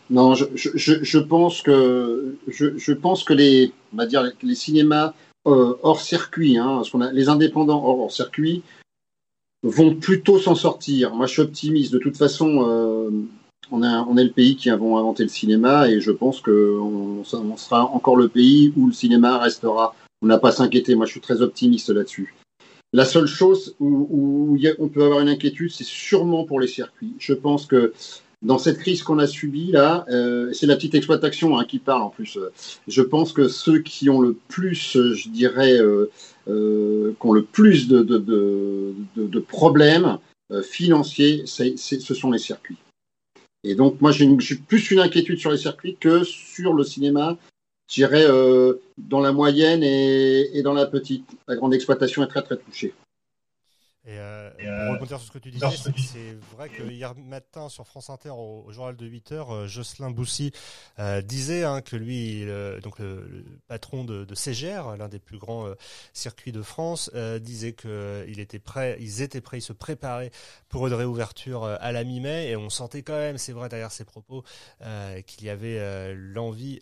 Non, 0.09 0.35
je, 0.35 1.19
pense 1.19 1.61
que 1.61 2.35
je, 2.47 2.91
pense 2.91 3.23
que 3.23 3.33
les 3.33 3.71
on 3.93 3.97
va 3.97 4.05
dire 4.05 4.23
les 4.41 4.55
cinémas 4.55 5.13
hors 5.45 6.01
circuit, 6.01 6.57
hein, 6.57 6.81
a, 6.93 7.11
les 7.11 7.29
indépendants 7.29 7.83
hors, 7.83 8.11
circuit 8.11 8.63
vont 9.63 9.95
plutôt 9.95 10.39
s'en 10.39 10.55
sortir. 10.55 11.15
Moi, 11.15 11.25
je 11.25 11.33
suis 11.33 11.41
optimiste. 11.41 11.93
De 11.93 11.99
toute 11.99 12.17
façon, 12.17 13.25
on, 13.71 13.81
a, 13.81 14.05
est 14.19 14.23
le 14.23 14.31
pays 14.31 14.57
qui 14.57 14.69
avons 14.69 14.97
inventé 14.97 15.23
le 15.23 15.29
cinéma 15.29 15.89
et 15.89 16.01
je 16.01 16.11
pense 16.11 16.41
qu'on 16.41 17.23
on 17.33 17.57
sera 17.57 17.85
encore 17.85 18.17
le 18.17 18.27
pays 18.27 18.73
où 18.75 18.87
le 18.87 18.93
cinéma 18.93 19.37
restera. 19.37 19.95
On 20.21 20.27
n'a 20.27 20.37
pas 20.37 20.49
à 20.49 20.51
s'inquiéter. 20.51 20.95
Moi, 20.95 21.05
je 21.05 21.11
suis 21.11 21.21
très 21.21 21.41
optimiste 21.41 21.89
là-dessus. 21.89 22.35
La 22.93 23.05
seule 23.05 23.25
chose 23.25 23.75
où, 23.79 24.55
on 24.77 24.87
peut 24.87 25.03
avoir 25.03 25.19
une 25.19 25.29
inquiétude, 25.29 25.71
c'est 25.71 25.83
sûrement 25.83 26.45
pour 26.45 26.59
les 26.59 26.67
circuits. 26.67 27.15
Je 27.17 27.33
pense 27.33 27.65
que 27.65 27.91
dans 28.43 28.59
cette 28.59 28.77
crise 28.77 29.01
qu'on 29.01 29.17
a 29.17 29.25
subie 29.25 29.71
là, 29.71 30.05
euh, 30.09 30.53
c'est 30.53 30.67
la 30.67 30.75
petite 30.75 30.93
exploitation 30.93 31.57
hein, 31.57 31.65
qui 31.65 31.79
parle 31.79 32.03
en 32.03 32.09
plus. 32.09 32.37
Je 32.87 33.01
pense 33.01 33.33
que 33.33 33.47
ceux 33.47 33.79
qui 33.79 34.09
ont 34.09 34.21
le 34.21 34.35
plus, 34.47 34.93
je 34.93 35.29
dirais, 35.29 35.79
euh, 35.79 36.11
euh, 36.47 37.13
qui 37.19 37.25
ont 37.25 37.33
le 37.33 37.43
plus 37.43 37.87
de, 37.87 39.39
problèmes 39.39 40.19
financiers, 40.61 41.45
ce 41.47 42.13
sont 42.13 42.29
les 42.29 42.37
circuits. 42.37 42.77
Et 43.63 43.75
donc 43.75 44.01
moi 44.01 44.11
j'ai 44.11 44.27
plus 44.67 44.91
une 44.91 44.99
inquiétude 44.99 45.39
sur 45.39 45.49
les 45.49 45.57
circuits 45.57 45.97
que 45.99 46.23
sur 46.23 46.73
le 46.73 46.83
cinéma 46.83 47.37
j'irais 47.93 48.25
euh, 48.25 48.81
dans 48.97 49.19
la 49.19 49.31
moyenne 49.31 49.83
et, 49.83 50.61
dans 50.63 50.73
la 50.73 50.87
petite. 50.87 51.29
La 51.47 51.55
grande 51.55 51.73
exploitation 51.73 52.23
est 52.23 52.27
très 52.27 52.41
très 52.41 52.57
touchée. 52.57 52.93
Et, 54.05 54.17
euh, 54.19 54.49
pour 54.49 54.67
euh, 54.67 54.91
rebondir 54.91 55.17
sur 55.17 55.27
ce 55.27 55.31
que 55.31 55.39
tu 55.39 55.49
disais, 55.49 55.65
c'est 55.71 56.37
vrai 56.53 56.67
que 56.67 56.83
hier 56.83 57.15
matin 57.15 57.69
sur 57.69 57.87
France 57.87 58.09
Inter 58.09 58.31
au, 58.31 58.69
journal 58.69 58.97
de 58.97 59.05
8 59.05 59.31
heures, 59.31 59.51
euh, 59.51 59.67
Jocelyn 59.67 60.11
Boussy 60.11 60.51
euh, 60.99 61.21
disait 61.21 61.63
hein, 61.63 61.79
que 61.79 61.95
lui, 61.95 62.45
donc 62.83 62.99
le, 62.99 63.45
patron 63.69 64.03
de, 64.03 64.25
de 64.25 64.35
CGR, 64.35 64.97
l'un 64.97 65.07
des 65.07 65.19
plus 65.19 65.37
grands 65.37 65.73
circuits 66.11 66.51
de 66.51 66.61
France, 66.61 67.09
disait 67.41 67.71
que 67.71 68.25
il 68.27 68.41
était 68.41 68.59
prêt, 68.59 68.97
ils 68.99 69.21
étaient 69.21 69.41
prêts, 69.41 69.59
ils 69.59 69.61
se 69.61 69.73
préparaient 69.73 70.31
pour 70.67 70.85
une 70.87 70.93
réouverture 70.93 71.63
à 71.63 71.91
la 71.93 72.03
mi-mai, 72.03 72.49
et 72.49 72.57
on 72.57 72.69
sentait 72.69 73.03
quand 73.03 73.17
même, 73.17 73.37
c'est 73.37 73.53
vrai 73.53 73.69
derrière 73.69 73.91
ses 73.91 74.03
propos, 74.03 74.43
qu'il 75.25 75.45
y 75.45 75.49
avait 75.49 76.13
l'envie, 76.13 76.79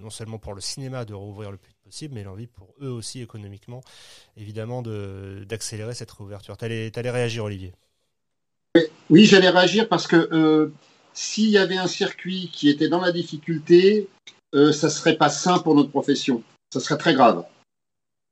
non 0.00 0.10
seulement 0.10 0.38
pour 0.38 0.54
le 0.54 0.60
cinéma 0.60 1.04
de 1.04 1.14
rouvrir 1.14 1.52
le 1.52 1.56
plus 1.56 1.72
possible, 1.88 2.14
mais 2.14 2.22
l'envie 2.22 2.46
pour 2.46 2.68
eux 2.82 2.90
aussi 2.90 3.22
économiquement, 3.22 3.82
évidemment, 4.36 4.82
d'accélérer 4.82 5.94
cette 5.94 6.10
réouverture. 6.10 6.56
Tu 6.58 6.64
allais, 6.66 7.10
réagir, 7.10 7.44
Olivier? 7.44 7.72
Oui, 9.08 9.24
j'allais 9.24 9.48
réagir 9.48 9.88
parce 9.88 10.06
que 10.06 10.16
euh, 10.16 10.70
s'il 11.14 11.48
y 11.48 11.56
avait 11.56 11.78
un 11.78 11.86
circuit 11.86 12.50
qui 12.52 12.68
était 12.68 12.88
dans 12.88 13.00
la 13.00 13.10
difficulté, 13.10 14.06
euh, 14.54 14.70
ça 14.72 14.90
serait 14.90 15.16
pas 15.16 15.30
sain 15.30 15.58
pour 15.60 15.74
notre 15.74 15.88
profession. 15.88 16.42
Ça 16.70 16.80
serait 16.80 16.98
très 16.98 17.14
grave. 17.14 17.44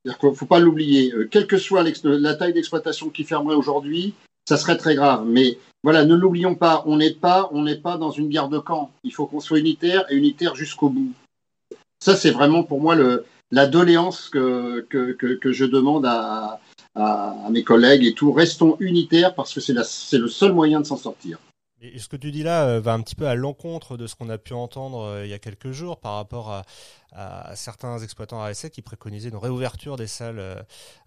Il 0.05 0.11
ne 0.11 0.33
faut 0.33 0.45
pas 0.45 0.59
l'oublier. 0.59 1.11
Euh, 1.13 1.27
quelle 1.27 1.47
que 1.47 1.57
soit 1.57 1.83
la 2.03 2.35
taille 2.35 2.53
d'exploitation 2.53 3.09
qui 3.09 3.23
fermerait 3.23 3.55
aujourd'hui, 3.55 4.13
ça 4.47 4.57
serait 4.57 4.77
très 4.77 4.93
grave. 4.93 5.25
Mais 5.25 5.57
voilà, 5.83 6.05
ne 6.05 6.15
l'oublions 6.15 6.53
pas, 6.53 6.83
on 6.85 6.97
n'est 6.97 7.13
pas, 7.13 7.49
on 7.51 7.63
n'est 7.63 7.81
pas 7.81 7.97
dans 7.97 8.11
une 8.11 8.29
guerre 8.29 8.49
de 8.49 8.59
camp. 8.59 8.91
Il 9.03 9.13
faut 9.13 9.25
qu'on 9.25 9.39
soit 9.39 9.57
unitaire 9.57 10.05
et 10.11 10.15
unitaire 10.15 10.53
jusqu'au 10.53 10.89
bout. 10.89 11.11
Ça, 11.99 12.15
c'est 12.15 12.29
vraiment 12.29 12.63
pour 12.63 12.79
moi 12.79 12.93
le, 12.93 13.25
la 13.51 13.67
doléance 13.67 14.29
que, 14.29 14.81
que, 14.89 15.13
que, 15.13 15.51
je 15.51 15.65
demande 15.65 16.05
à, 16.05 16.59
à, 16.95 17.35
mes 17.49 17.63
collègues 17.63 18.05
et 18.05 18.13
tout. 18.13 18.31
Restons 18.31 18.77
unitaires 18.79 19.35
parce 19.35 19.53
que 19.53 19.59
c'est 19.59 19.73
le 20.17 20.27
seul 20.27 20.53
moyen 20.53 20.81
de 20.81 20.85
s'en 20.85 20.97
sortir. 20.97 21.39
Et 21.79 21.99
ce 21.99 22.07
que 22.07 22.15
tu 22.15 22.31
dis 22.31 22.41
là 22.41 22.65
euh, 22.65 22.79
va 22.79 22.93
un 22.93 23.01
petit 23.01 23.13
peu 23.13 23.27
à 23.27 23.35
l'encontre 23.35 23.97
de 23.97 24.07
ce 24.07 24.15
qu'on 24.15 24.29
a 24.29 24.39
pu 24.39 24.53
entendre 24.53 25.01
euh, 25.01 25.25
il 25.25 25.29
y 25.29 25.33
a 25.33 25.39
quelques 25.39 25.71
jours 25.71 25.99
par 25.99 26.15
rapport 26.15 26.51
à, 26.51 26.63
à 27.11 27.55
certains 27.55 27.99
exploitants 27.99 28.43
RSA 28.43 28.71
qui 28.71 28.81
préconisaient 28.81 29.29
une 29.29 29.37
réouverture 29.37 29.95
des 29.95 30.07
salles 30.07 30.39
euh, 30.39 30.55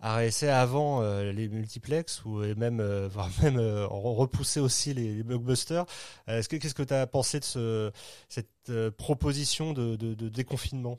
RSA 0.00 0.60
avant 0.60 1.02
les 1.22 1.48
multiplex 1.48 2.24
ou 2.24 2.38
même 2.56 2.80
voire 3.08 3.30
même 3.42 3.58
repousser 3.58 4.60
aussi 4.60 4.94
les, 4.94 5.24
blockbusters. 5.24 5.86
Qu'est-ce 6.26 6.74
que 6.74 6.82
tu 6.84 6.94
as 6.94 7.06
pensé 7.08 7.40
de 7.40 7.44
ce, 7.44 7.90
cette 8.28 8.90
proposition 8.96 9.72
de, 9.72 9.96
de 9.96 10.28
déconfinement? 10.28 10.98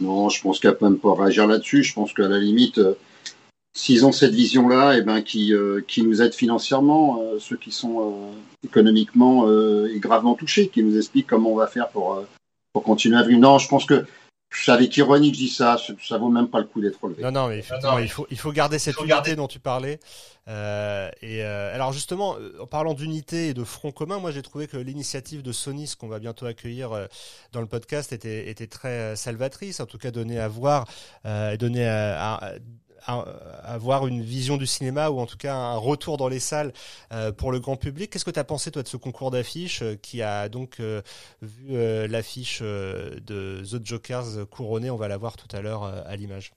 Non, 0.00 0.28
je 0.28 0.40
pense 0.40 0.64
a 0.64 0.72
pas 0.72 0.88
même 0.88 0.98
pas 0.98 1.14
réagir 1.14 1.46
là-dessus. 1.46 1.82
Je 1.82 1.94
pense 1.94 2.12
qu'à 2.12 2.28
la 2.28 2.38
limite, 2.38 2.78
euh, 2.78 2.94
s'ils 3.74 4.04
ont 4.06 4.12
cette 4.12 4.34
vision-là, 4.34 4.96
eh 4.96 5.02
ben, 5.02 5.22
qui, 5.22 5.54
euh, 5.54 5.80
qui 5.86 6.02
nous 6.02 6.22
aident 6.22 6.34
financièrement, 6.34 7.22
euh, 7.22 7.38
ceux 7.38 7.56
qui 7.56 7.70
sont 7.70 8.32
économiquement 8.64 9.48
et 9.86 9.98
gravement 9.98 10.34
touchés, 10.34 10.68
qui 10.68 10.82
nous 10.82 10.96
expliquent 10.96 11.26
comment 11.26 11.52
on 11.52 11.56
va 11.56 11.66
faire 11.66 11.88
pour, 11.88 12.22
pour 12.72 12.82
continuer 12.84 13.16
à 13.16 13.22
vivre. 13.22 13.40
Non, 13.40 13.58
je 13.58 13.68
pense 13.68 13.84
que 13.84 14.04
avec 14.68 14.96
ironie 14.96 15.30
que 15.30 15.36
je 15.36 15.42
dis 15.42 15.48
ça, 15.48 15.76
ça 16.02 16.18
vaut 16.18 16.28
même 16.28 16.48
pas 16.48 16.58
le 16.58 16.66
coup 16.66 16.80
d'être 16.80 17.02
relevé. 17.02 17.22
Non, 17.22 17.32
non, 17.32 17.48
mais 17.48 17.58
effectivement, 17.58 17.98
il, 17.98 18.08
faut, 18.08 18.26
il 18.30 18.38
faut 18.38 18.52
garder 18.52 18.78
cette 18.78 19.00
unité 19.00 19.36
dont 19.36 19.48
tu 19.48 19.58
parlais. 19.58 19.98
Euh, 20.48 21.08
et 21.20 21.44
euh, 21.44 21.72
alors 21.74 21.92
justement, 21.92 22.36
euh, 22.36 22.52
en 22.60 22.66
parlant 22.66 22.94
d'unité 22.94 23.48
et 23.48 23.54
de 23.54 23.62
front 23.62 23.92
commun, 23.92 24.18
moi 24.18 24.32
j'ai 24.32 24.42
trouvé 24.42 24.66
que 24.66 24.76
l'initiative 24.76 25.42
de 25.42 25.52
Sony, 25.52 25.86
ce 25.86 25.96
qu'on 25.96 26.08
va 26.08 26.18
bientôt 26.18 26.46
accueillir 26.46 26.92
euh, 26.92 27.06
dans 27.52 27.60
le 27.60 27.68
podcast, 27.68 28.12
était, 28.12 28.48
était 28.48 28.66
très 28.66 29.14
salvatrice, 29.14 29.78
en 29.78 29.86
tout 29.86 29.98
cas 29.98 30.10
donner 30.10 30.40
à 30.40 30.48
voir, 30.48 30.86
euh, 31.26 31.56
donner 31.56 31.86
à, 31.86 32.34
à 32.34 32.52
avoir 33.06 34.06
une 34.06 34.22
vision 34.22 34.56
du 34.56 34.66
cinéma 34.66 35.10
ou 35.10 35.18
en 35.18 35.26
tout 35.26 35.36
cas 35.36 35.54
un 35.54 35.76
retour 35.76 36.16
dans 36.16 36.28
les 36.28 36.40
salles 36.40 36.72
euh, 37.12 37.32
pour 37.32 37.52
le 37.52 37.60
grand 37.60 37.76
public. 37.76 38.10
Qu'est-ce 38.10 38.24
que 38.24 38.30
tu 38.30 38.38
as 38.38 38.44
pensé 38.44 38.70
toi 38.70 38.82
de 38.82 38.88
ce 38.88 38.96
concours 38.96 39.30
d'affiches 39.30 39.82
euh, 39.82 39.96
qui 40.00 40.22
a 40.22 40.48
donc 40.48 40.76
euh, 40.80 41.02
vu 41.40 41.76
l'affiche 42.08 42.62
de 42.62 43.62
The 43.62 43.84
Jokers 43.84 44.48
couronnée? 44.50 44.90
On 44.90 44.96
va 44.96 45.08
la 45.08 45.16
voir 45.16 45.36
tout 45.36 45.48
à 45.54 45.60
l'heure 45.60 45.84
à 45.84 46.16
l'image. 46.16 46.52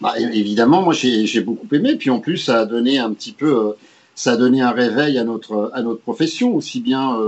bah, 0.00 0.14
évidemment, 0.18 0.82
moi 0.82 0.94
j'ai 0.94 1.40
beaucoup 1.40 1.66
aimé. 1.74 1.96
Puis 1.96 2.10
en 2.10 2.20
plus, 2.20 2.38
ça 2.38 2.60
a 2.60 2.66
donné 2.66 2.98
un 2.98 3.12
petit 3.12 3.32
peu, 3.32 3.76
ça 4.14 4.32
a 4.32 4.36
donné 4.36 4.60
un 4.60 4.70
réveil 4.70 5.18
à 5.18 5.24
notre 5.24 5.70
à 5.74 5.82
notre 5.82 6.00
profession, 6.00 6.54
aussi 6.54 6.80
bien 6.80 7.18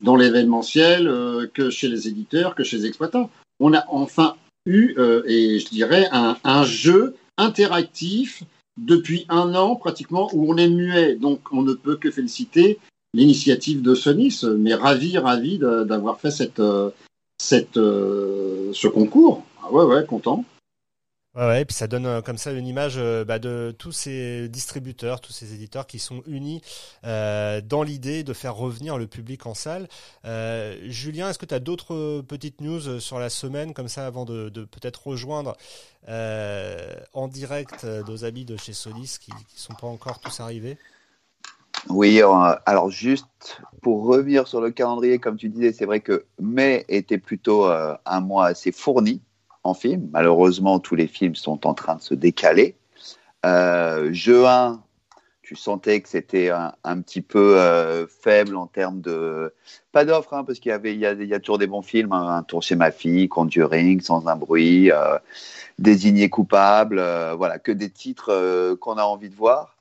dans 0.00 0.16
l'événementiel 0.16 1.48
que 1.54 1.70
chez 1.70 1.88
les 1.88 2.08
éditeurs, 2.08 2.54
que 2.54 2.64
chez 2.64 2.78
les 2.78 2.86
exploitants. 2.86 3.30
On 3.60 3.72
a 3.72 3.84
enfin 3.88 4.36
eu, 4.68 4.96
et 5.26 5.58
je 5.58 5.68
dirais, 5.68 6.08
un, 6.12 6.64
jeu 6.64 7.16
interactif 7.36 8.42
depuis 8.76 9.26
un 9.28 9.54
an 9.54 9.76
pratiquement 9.76 10.28
où 10.32 10.52
on 10.52 10.56
est 10.56 10.68
muet. 10.68 11.16
Donc 11.16 11.40
on 11.52 11.62
ne 11.62 11.72
peut 11.72 11.96
que 11.96 12.10
féliciter 12.10 12.78
l'initiative 13.14 13.82
de 13.82 13.94
Sonis, 13.94 14.40
mais 14.58 14.74
ravi, 14.74 15.18
ravi 15.18 15.58
d'avoir 15.58 16.20
fait 16.20 16.30
cette, 16.30 16.60
euh, 16.60 16.90
euh, 17.76 18.70
ce 18.72 18.88
concours. 18.88 19.44
Ah 19.62 19.72
ouais, 19.72 19.84
ouais, 19.84 20.04
content. 20.06 20.44
Ouais, 21.38 21.62
et 21.62 21.64
puis 21.64 21.74
ça 21.74 21.86
donne 21.86 22.06
euh, 22.06 22.20
comme 22.20 22.36
ça 22.36 22.52
une 22.52 22.66
image 22.66 23.00
bah, 23.26 23.38
de 23.38 23.74
tous 23.78 23.92
ces 23.92 24.48
distributeurs, 24.48 25.20
tous 25.20 25.32
ces 25.32 25.54
éditeurs 25.54 25.86
qui 25.86 25.98
sont 25.98 26.22
unis 26.26 26.60
dans 27.02 27.82
l'idée 27.82 28.24
de 28.24 28.32
faire 28.32 28.54
revenir 28.54 28.98
le 28.98 29.06
public 29.06 29.46
en 29.46 29.54
salle. 29.54 29.88
Julien, 30.84 31.30
est-ce 31.30 31.38
que 31.38 31.46
tu 31.46 31.54
as 31.54 31.60
d'autres 31.60 32.22
petites 32.22 32.60
news 32.60 33.00
sur 33.00 33.18
la 33.18 33.30
semaine, 33.30 33.72
comme 33.72 33.88
ça, 33.88 34.06
avant 34.06 34.24
de, 34.24 34.48
peut-être 34.48 35.06
rejoindre 35.06 35.56
en 36.06 37.28
direct 37.28 37.84
nos 37.84 38.24
amis 38.24 38.44
de 38.44 38.56
chez 38.56 38.72
Solis 38.72 39.18
qui 39.20 39.30
ne 39.30 39.36
sont 39.54 39.74
pas 39.74 39.86
encore 39.86 40.18
tous 40.18 40.40
arrivés? 40.40 40.76
Oui, 41.88 42.20
euh, 42.22 42.54
alors 42.66 42.90
juste 42.90 43.60
pour 43.82 44.04
revenir 44.04 44.46
sur 44.46 44.60
le 44.60 44.70
calendrier, 44.70 45.18
comme 45.18 45.36
tu 45.36 45.48
disais, 45.48 45.72
c'est 45.72 45.86
vrai 45.86 46.00
que 46.00 46.26
mai 46.40 46.84
était 46.88 47.18
plutôt 47.18 47.66
euh, 47.66 47.94
un 48.04 48.20
mois 48.20 48.46
assez 48.46 48.72
fourni 48.72 49.22
en 49.64 49.74
films. 49.74 50.08
Malheureusement, 50.12 50.78
tous 50.78 50.94
les 50.94 51.06
films 51.06 51.34
sont 51.34 51.66
en 51.66 51.74
train 51.74 51.96
de 51.96 52.00
se 52.00 52.14
décaler. 52.14 52.76
Euh, 53.46 54.12
juin, 54.12 54.82
tu 55.42 55.56
sentais 55.56 56.00
que 56.00 56.08
c'était 56.08 56.50
un, 56.50 57.00
petit 57.00 57.22
peu 57.22 57.56
faible 58.22 58.56
en 58.56 58.66
termes 58.66 59.00
de. 59.00 59.54
Pas 59.92 60.04
d'offres, 60.04 60.34
hein, 60.34 60.44
parce 60.44 60.58
qu'il 60.58 60.70
y, 60.70 60.72
avait, 60.72 61.34
a, 61.34 61.40
toujours 61.40 61.58
des 61.58 61.66
bons 61.66 61.82
films. 61.82 62.12
Hein. 62.12 62.36
un 62.36 62.42
tour 62.42 62.62
chez 62.62 62.76
ma 62.76 62.90
fille, 62.90 63.28
Conjuring, 63.28 64.00
Sans 64.02 64.26
un 64.28 64.36
bruit, 64.36 64.90
Désigné 65.78 66.28
coupable. 66.28 67.02
voilà, 67.36 67.58
que 67.58 67.72
des 67.72 67.88
titres 67.88 68.74
qu'on 68.80 68.98
a 68.98 69.04
envie 69.04 69.30
de 69.30 69.36
voir. 69.36 69.78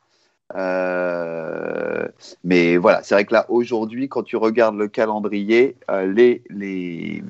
Euh, 0.56 2.08
mais 2.44 2.78
voilà, 2.78 3.04
c'est 3.04 3.16
vrai 3.16 3.26
que 3.26 3.34
là, 3.34 3.46
aujourd'hui, 3.50 4.08
quand 4.08 4.24
tu 4.24 4.38
regardes 4.38 4.78
le 4.78 4.88
calendrier, 4.88 5.76
euh, 5.92 6.12
les, 6.12 6.44
les, 6.50 7.24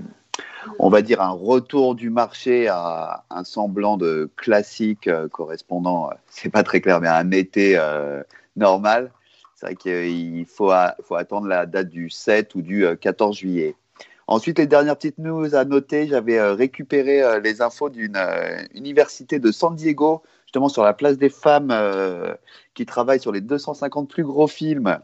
on 0.80 0.90
va 0.90 1.02
dire 1.02 1.22
un 1.22 1.32
retour 1.32 1.96
du 1.96 2.10
marché 2.10 2.68
à 2.68 3.24
un 3.30 3.44
semblant 3.44 3.98
de 3.98 4.30
classique 4.36 5.08
euh, 5.08 5.28
correspondant, 5.28 6.10
c'est 6.30 6.50
pas 6.50 6.64
très 6.64 6.82
clair, 6.82 7.02
mais 7.02 7.08
à 7.08 7.18
un 7.18 7.32
été 7.32 7.80
normal. 8.56 9.12
C'est 9.56 9.66
vrai 9.68 9.76
qu'il 9.76 10.46
faut, 10.46 10.72
faut 11.04 11.16
attendre 11.16 11.48
la 11.48 11.66
date 11.66 11.90
du 11.90 12.10
7 12.10 12.54
ou 12.56 12.62
du 12.62 12.86
14 13.02 13.36
juillet. 13.36 13.76
Ensuite, 14.28 14.60
les 14.60 14.68
dernières 14.68 14.98
petites 14.98 15.18
news 15.18 15.56
à 15.56 15.66
noter, 15.66 16.08
j'avais 16.08 16.40
récupéré 16.52 17.40
les 17.42 17.62
infos 17.62 17.90
d'une 17.90 18.20
université 18.76 19.40
de 19.40 19.52
San 19.52 19.76
Diego 19.76 20.22
justement 20.48 20.70
sur 20.70 20.84
la 20.84 20.94
place 20.94 21.18
des 21.18 21.30
femmes 21.30 21.72
euh, 21.72 22.34
qui 22.74 22.86
travaillent 22.86 23.20
sur 23.20 23.34
les 23.34 23.42
250 23.42 24.10
plus 24.10 24.24
gros 24.24 24.48
films 24.48 25.00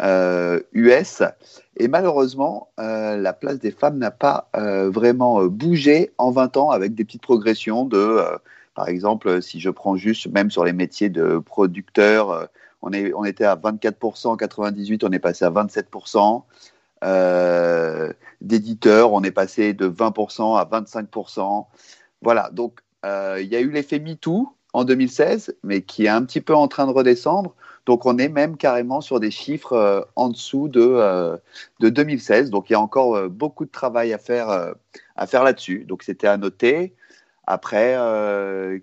US. 0.00 1.20
Euh, 1.20 1.28
Et 1.76 1.88
malheureusement, 1.88 2.68
euh, 2.78 3.16
la 3.16 3.32
place 3.32 3.58
des 3.58 3.70
femmes 3.70 3.98
n'a 3.98 4.10
pas 4.10 4.48
vraiment 4.54 5.44
bougé 5.44 6.12
en 6.18 6.30
20 6.30 6.56
ans 6.56 6.70
avec 6.70 6.94
des 6.94 7.04
petites 7.04 7.22
progressions 7.22 7.84
de, 7.84 8.20
par 8.74 8.88
exemple, 8.88 9.42
si 9.42 9.60
je 9.60 9.70
prends 9.70 9.96
juste 9.96 10.28
même 10.28 10.50
sur 10.50 10.64
les 10.64 10.72
métiers 10.72 11.08
de 11.08 11.38
producteur, 11.38 12.48
on, 12.82 12.92
est, 12.92 13.12
on 13.14 13.24
était 13.24 13.44
à 13.44 13.56
24% 13.56 14.28
en 14.28 14.36
98, 14.36 15.04
on 15.04 15.10
est 15.12 15.18
passé 15.18 15.44
à 15.44 15.50
27%. 15.50 16.42
d'éditeurs, 18.40 19.12
on 19.12 19.22
est 19.22 19.30
passé 19.30 19.74
de 19.74 19.88
20% 19.88 20.58
à 20.58 20.64
25%. 20.64 21.66
Voilà, 22.22 22.50
donc 22.52 22.80
il 23.04 23.46
y 23.46 23.56
a 23.56 23.60
eu 23.60 23.70
l'effet 23.70 23.98
MeToo 23.98 24.54
en 24.72 24.84
2016, 24.84 25.56
mais 25.62 25.82
qui 25.82 26.06
est 26.06 26.08
un 26.08 26.24
petit 26.24 26.40
peu 26.40 26.54
en 26.54 26.68
train 26.68 26.86
de 26.86 26.92
redescendre. 26.92 27.54
Donc 27.86 28.06
on 28.06 28.18
est 28.18 28.28
même 28.28 28.56
carrément 28.56 29.00
sur 29.00 29.20
des 29.20 29.30
chiffres 29.30 29.72
euh, 29.72 30.02
en 30.16 30.28
dessous 30.28 30.68
de, 30.68 30.80
euh, 30.80 31.36
de 31.80 31.88
2016. 31.88 32.50
Donc 32.50 32.70
il 32.70 32.74
y 32.74 32.76
a 32.76 32.80
encore 32.80 33.16
euh, 33.16 33.28
beaucoup 33.28 33.64
de 33.64 33.70
travail 33.70 34.12
à 34.12 34.18
faire, 34.18 34.74
à 35.16 35.26
faire 35.26 35.44
là-dessus. 35.44 35.84
Donc 35.88 36.02
c'était 36.02 36.28
à 36.28 36.36
noter. 36.36 36.94
Après, 37.46 37.96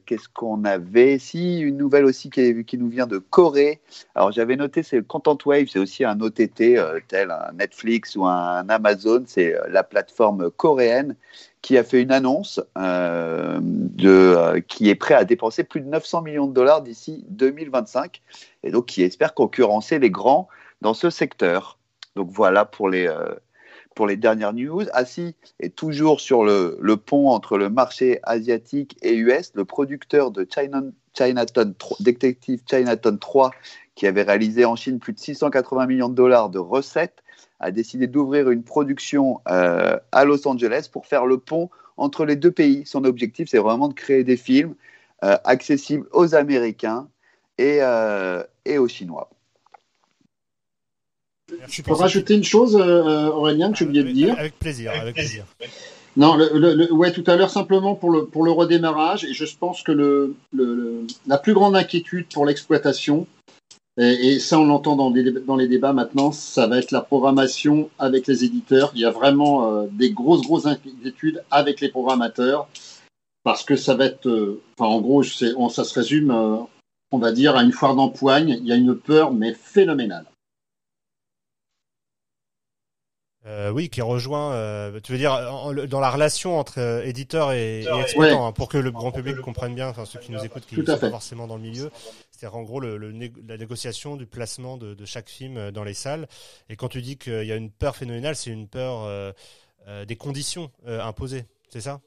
qu'est-ce 0.06 0.28
qu'on 0.28 0.66
avait? 0.66 1.20
Si, 1.20 1.60
une 1.60 1.78
nouvelle 1.78 2.04
aussi 2.04 2.30
qui, 2.30 2.66
qui, 2.66 2.78
nous 2.78 2.90
vient 2.90 3.08
de 3.08 3.18
Corée. 3.18 3.80
Alors 4.14 4.34
j'avais 4.34 4.58
noté, 4.58 4.84
c'est 4.84 5.02
Content 5.08 5.38
Wave, 5.46 5.68
c'est 5.72 5.80
aussi 5.80 6.04
un 6.04 6.20
OTT 6.20 6.76
tel 7.08 7.32
un 7.32 7.54
Netflix 7.54 8.18
ou 8.18 8.26
un 8.26 8.68
Amazon. 8.68 9.24
C'est 9.26 9.56
la 9.70 9.84
plateforme 9.84 10.52
coréenne 10.52 11.16
qui 11.62 11.78
a 11.78 11.84
fait 11.84 12.02
une 12.02 12.12
annonce 12.12 12.62
euh, 12.78 13.60
de, 13.62 14.10
euh, 14.10 14.60
qui 14.62 14.90
est 14.90 14.96
prêt 14.96 15.16
à 15.16 15.26
dépenser 15.26 15.64
plus 15.64 15.82
de 15.82 15.88
900 15.88 16.22
millions 16.22 16.48
de 16.48 16.54
dollars 16.54 16.82
d'ici 16.82 17.26
2025 17.30 18.22
et 18.64 18.72
donc 18.72 18.86
qui 18.86 19.02
espère 19.04 19.34
concurrencer 19.34 20.00
les 20.00 20.10
grands 20.10 20.48
dans 20.82 20.94
ce 20.94 21.10
secteur. 21.10 21.78
Donc 22.16 22.30
voilà 22.32 22.66
pour 22.66 22.90
les, 22.90 23.08
euh, 23.08 23.34
pour 23.96 24.08
les 24.08 24.18
dernières 24.18 24.54
news. 24.54 24.84
Assis 24.94 25.36
est 25.60 25.76
toujours 25.76 26.22
sur 26.22 26.46
le, 26.46 26.78
pont 26.96 27.30
entre 27.30 27.58
le 27.58 27.70
marché 27.70 28.20
asiatique 28.24 28.98
et 29.02 29.16
US, 29.16 29.52
le 29.56 29.66
producteur 29.66 30.32
de 30.32 30.48
China, 30.50 30.82
Chinatown 31.18 31.74
3, 31.74 31.98
Detective 32.00 32.62
Chinatown 32.70 33.18
3 33.18 33.52
qui 33.96 34.06
avait 34.06 34.22
réalisé 34.22 34.64
en 34.64 34.76
Chine 34.76 35.00
plus 35.00 35.14
de 35.14 35.20
680 35.20 35.88
millions 35.88 36.10
de 36.10 36.16
dollars 36.16 36.50
de 36.50 36.60
recettes 36.60 37.24
a 37.60 37.72
décidé 37.72 38.08
d'ouvrir 38.08 38.50
une 38.50 38.64
production 38.64 39.42
euh, 39.50 39.98
à 40.12 40.26
Los 40.26 40.48
Angeles 40.48 40.90
pour 40.92 41.06
faire 41.06 41.26
le 41.26 41.38
pont 41.38 41.70
entre 41.98 42.26
les 42.26 42.36
deux 42.36 42.52
pays. 42.52 42.84
Son 42.86 43.04
objectif, 43.04 43.50
c'est 43.50 43.58
vraiment 43.58 43.88
de 43.88 43.94
créer 43.94 44.24
des 44.24 44.38
films 44.38 44.76
euh, 45.24 45.38
accessibles 45.44 46.08
aux 46.12 46.36
Américains 46.36 47.08
et, 47.58 47.80
euh, 47.82 48.44
et 48.66 48.78
aux 48.78 48.88
Chinois. 48.88 49.30
Je 51.68 51.82
peux 51.82 51.94
rajouter 51.94 52.36
une 52.36 52.44
chose, 52.44 52.76
Aurélien, 52.76 53.72
que 53.72 53.78
j'ai 53.78 53.86
oublié 53.86 54.04
de 54.04 54.12
dire. 54.12 54.36
Avec 54.38 54.60
plaisir, 54.60 54.92
avec 54.92 55.16
plaisir. 55.16 55.46
Non, 56.18 56.36
le, 56.36 56.92
ouais, 56.92 57.12
tout 57.12 57.24
à 57.28 57.36
l'heure, 57.36 57.52
simplement 57.52 57.96
pour 57.96 58.10
le, 58.10 58.26
pour 58.26 58.44
le 58.44 58.52
redémarrage, 58.52 59.24
et 59.24 59.34
je 59.34 59.46
pense 59.58 59.84
que 59.84 59.92
le, 59.92 60.36
la 61.28 61.38
plus 61.38 61.54
grande 61.54 61.76
inquiétude 61.76 62.26
pour 62.34 62.46
l'exploitation, 62.46 63.28
et, 63.98 64.38
ça, 64.40 64.60
on 64.60 64.66
l'entend 64.66 64.96
dans, 64.96 65.10
les 65.10 65.68
débats 65.68 65.94
maintenant, 65.94 66.32
ça 66.32 66.68
va 66.68 66.78
être 66.78 66.92
la 66.92 67.02
programmation 67.02 67.90
avec 67.98 68.28
les 68.28 68.44
éditeurs. 68.44 68.92
Il 68.94 69.02
y 69.02 69.06
a 69.06 69.12
vraiment 69.12 69.72
euh, 69.72 69.88
des 69.92 70.12
grosses, 70.12 70.44
grosses 70.44 70.68
inquiétudes 70.68 71.44
avec 71.50 71.82
les 71.82 71.90
programmateurs, 71.90 72.68
parce 73.44 73.64
que 73.64 73.76
ça 73.76 73.96
va 73.96 74.06
être, 74.06 74.28
euh, 74.28 74.62
enfin, 74.78 74.92
en 74.92 75.02
gros, 75.02 75.24
ça 75.24 75.84
se 75.84 75.94
résume, 75.96 76.30
euh, 76.30 76.58
on 77.12 77.18
va 77.18 77.32
dire, 77.32 77.56
à 77.56 77.64
une 77.64 77.72
foire 77.72 77.96
d'empoigne. 77.96 78.60
Il 78.62 78.68
y 78.68 78.72
a 78.72 78.76
une 78.76 78.96
peur, 78.96 79.34
mais 79.34 79.56
phénoménale. 79.56 80.26
Euh, 83.48 83.70
oui, 83.72 83.90
qui 83.90 84.02
rejoint, 84.02 84.52
euh, 84.54 85.00
tu 85.02 85.14
veux 85.14 85.18
dire, 85.18 85.32
dans 85.88 86.00
la 86.02 86.10
relation 86.10 86.60
entre 86.60 86.80
euh, 86.80 87.06
éditeur 87.06 87.54
et, 87.54 87.84
et 87.84 88.00
exploitant, 88.02 88.46
hein, 88.46 88.52
pour 88.52 88.68
que 88.68 88.78
le 88.78 88.92
grand 88.92 89.14
public 89.14 89.38
comprenne 89.38 89.74
bien, 89.74 89.88
enfin 89.88 90.04
ceux 90.04 90.20
qui 90.20 90.34
nous 90.34 90.44
écoutent, 90.44 90.66
qui 90.66 90.78
ne 90.78 90.86
sont 90.86 90.98
pas 90.98 91.10
forcément 91.10 91.48
dans 91.48 91.56
le 91.56 91.62
milieu, 91.62 91.90
c'est-à-dire 92.32 92.58
en 92.58 92.64
gros 92.64 92.82
le, 92.82 92.98
la 92.98 93.58
négociation 93.58 94.18
du 94.18 94.26
placement 94.26 94.76
de, 94.76 94.94
de, 94.94 95.06
chaque 95.06 95.30
film 95.30 95.72
dans 95.72 95.86
les 95.86 95.94
salles. 95.94 96.28
Et 96.68 96.76
quand 96.76 96.90
tu 96.90 97.02
dis 97.02 97.18
qu'il 97.18 97.46
y 97.46 97.52
a 97.54 97.56
une 97.56 97.72
peur 97.72 97.96
phénoménale, 97.96 98.36
c'est 98.36 98.52
une 98.52 98.68
peur 98.68 99.34
des 100.06 100.16
conditions 100.18 100.70
imposées, 100.86 101.46
c'est 101.70 101.82
ça? 101.82 102.02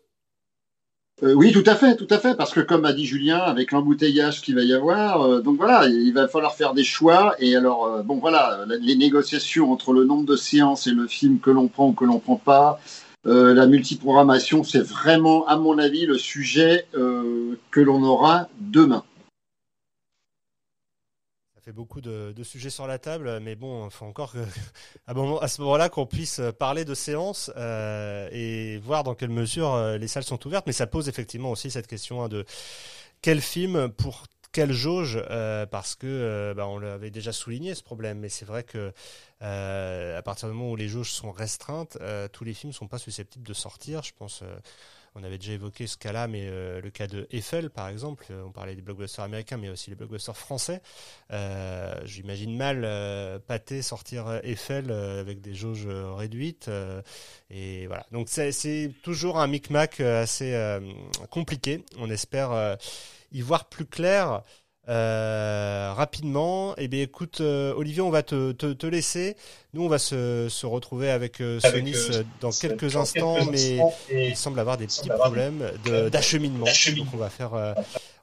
Euh, 1.22 1.35
oui, 1.35 1.52
tout 1.52 1.64
à 1.66 1.74
fait, 1.74 1.96
tout 1.96 2.06
à 2.09 2.18
fait, 2.18 2.35
parce 2.35 2.52
que 2.52 2.61
comme 2.61 2.87
a 2.87 2.94
dit 2.94 3.04
Julien, 3.04 3.38
avec 3.38 3.72
l'embouteillage 3.72 4.40
qu'il 4.40 4.54
va 4.54 4.62
y 4.62 4.72
avoir, 4.72 5.22
euh, 5.22 5.40
donc 5.42 5.59
voilà, 5.59 5.87
il 5.87 6.12
va 6.14 6.28
falloir 6.28 6.54
faire 6.54 6.72
des 6.72 6.85
choix. 6.85 7.35
Et 7.38 7.56
alors, 7.56 7.85
euh, 7.87 8.02
bon 8.02 8.16
voilà, 8.16 8.61
les 8.80 8.96
négociations 8.96 9.70
entre 9.70 9.92
le 9.92 10.04
nombre 10.04 10.24
de 10.24 10.37
séances 10.37 10.87
et 10.87 10.92
le 10.92 11.06
film 11.06 11.38
que 11.38 11.50
l'on 11.50 11.68
prend 11.68 11.88
ou 11.88 11.92
que 11.92 12.04
l'on 12.04 12.18
prend 12.18 12.37
pas, 12.37 12.80
la 13.26 13.66
multiprogrammation, 13.66 14.64
c'est 14.64 14.80
vraiment, 14.80 15.46
à 15.46 15.56
mon 15.56 15.76
avis, 15.76 16.06
le 16.06 16.16
sujet 16.16 16.87
que 16.94 17.80
l'on 17.80 18.02
aura 18.02 18.48
demain 18.59 19.04
beaucoup 21.72 22.00
de, 22.00 22.35
sujets 22.42 22.70
sur 22.70 22.87
la 22.87 22.98
table, 22.98 23.40
mais 23.40 23.54
bon, 23.54 23.87
il 23.87 23.90
faut 23.90 24.06
encore 24.06 24.35
à, 25.06 25.48
ce 25.48 25.61
moment-là 25.61 25.88
qu'on 25.88 26.06
puisse 26.06 26.40
parler 26.59 26.85
de 26.85 26.94
séances 26.94 27.50
euh, 27.56 28.28
et 28.33 28.78
voir 28.78 29.04
dans 29.04 29.14
quelle 29.14 29.30
mesure 29.30 29.74
euh, 29.74 29.98
les 29.98 30.09
salles 30.09 30.24
sont 30.24 30.46
ouvertes. 30.46 30.66
Mais 30.66 30.72
ça 30.72 30.87
pose 30.87 31.09
effectivement 31.09 31.50
aussi 31.50 31.70
cette 31.70 31.87
question 31.87 32.22
hein, 32.22 32.28
de 32.28 32.44
quel 33.22 33.40
film 33.40 33.88
pour 33.90 34.24
quelle 34.52 34.72
jauge 34.72 35.22
euh, 35.30 35.64
parce 35.64 35.94
que 35.94 36.52
bah, 36.56 36.66
on 36.66 36.78
l'avait 36.78 37.12
déjà 37.12 37.33
souligné 37.33 37.76
ce 37.76 37.85
problème 37.85 38.18
mais 38.18 38.28
c'est 38.28 38.44
vrai 38.44 38.64
que 38.64 38.92
à 39.40 40.22
partir 40.22 40.48
du 40.48 40.54
moment 40.54 40.72
où 40.72 40.76
les 40.76 40.88
jauges 40.88 41.12
sont 41.12 41.30
restreintes 41.30 41.96
tous 42.33 42.42
les 42.42 42.52
films 42.52 42.70
ne 42.70 42.74
sont 42.74 42.88
pas 42.88 42.98
susceptibles 42.98 43.46
de 43.46 43.54
sortir 43.54 44.02
je 44.02 44.11
pense 44.18 44.42
on 45.20 45.24
avait 45.24 45.38
déjà 45.38 45.52
évoqué 45.52 45.87
ce 45.87 45.96
cas-là, 45.96 46.26
mais 46.26 46.48
le 46.48 46.90
cas 46.90 47.06
de 47.06 47.26
Eiffel, 47.30 47.70
par 47.70 47.88
exemple, 47.88 48.26
on 48.44 48.50
parlait 48.50 48.74
des 48.74 48.83
blockbusters 48.83 49.24
américains, 49.24 49.56
mais 49.56 49.68
aussi 49.68 49.90
les 49.90 49.96
blockbusters 49.96 50.37
français. 50.37 50.80
J'imagine 52.04 52.56
mal 52.56 53.40
Pâté 53.46 53.83
sortir 53.83 54.40
Eiffel 54.42 54.90
avec 54.90 55.40
des 55.40 55.54
jauges 55.54 55.87
réduites. 55.87 56.70
et 57.50 57.87
voilà. 57.87 58.06
Donc 58.12 58.28
c'est 58.28 58.92
toujours 59.02 59.38
un 59.38 59.46
micmac 59.46 60.00
assez 60.00 60.78
compliqué. 61.30 61.85
On 61.98 62.11
espère 62.11 62.76
y 63.33 63.40
voir 63.42 63.68
plus 63.68 63.87
clair 63.87 64.42
euh, 64.90 65.92
rapidement, 65.94 66.74
eh 66.76 66.88
bien, 66.88 67.03
écoute, 67.03 67.40
euh, 67.40 67.72
Olivier, 67.76 68.03
on 68.03 68.11
va 68.11 68.24
te, 68.24 68.50
te, 68.50 68.72
te, 68.72 68.87
laisser. 68.88 69.37
Nous, 69.72 69.85
on 69.85 69.88
va 69.88 70.00
se, 70.00 70.48
se 70.50 70.66
retrouver 70.66 71.12
avec, 71.12 71.40
euh, 71.40 71.61
Sonis 71.61 71.94
euh, 72.11 72.24
dans 72.40 72.50
quelques 72.50 72.96
instants, 72.96 73.37
mais 73.53 73.79
il 74.11 74.35
semble 74.35 74.59
avoir 74.59 74.79
des 74.79 74.87
petits 74.87 75.09
problèmes 75.09 75.62
d'acheminement. 76.11 76.66
Donc, 76.96 77.07
on 77.14 77.18
va 77.18 77.31
faire, 77.31 77.53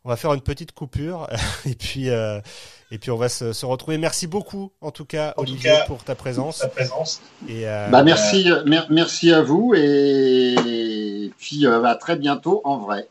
on 0.04 0.10
va 0.10 0.18
faire 0.18 0.34
une 0.34 0.42
petite 0.42 0.74
coupure 0.74 1.30
et 1.66 1.76
puis, 1.76 2.08
et 2.10 2.98
puis 3.00 3.12
on 3.12 3.18
va 3.18 3.30
se, 3.30 3.54
se, 3.54 3.66
retrouver. 3.66 3.98
Merci 3.98 4.28
beaucoup, 4.28 4.74
en 4.82 4.92
tout 4.92 5.06
cas, 5.06 5.34
en 5.38 5.44
Olivier, 5.44 5.72
tout 5.72 5.78
cas, 5.78 5.86
pour 5.86 6.04
ta 6.04 6.16
présence. 6.16 6.60
Ta 6.60 6.68
présence. 6.68 7.22
Et, 7.48 7.64
bah, 7.64 8.04
merci, 8.04 8.50
merci 8.90 9.32
à 9.32 9.42
vous 9.42 9.74
et 9.74 11.32
puis 11.38 11.66
à 11.66 11.96
très 11.96 12.18
bientôt 12.18 12.60
en 12.66 12.78
vrai. 12.78 13.08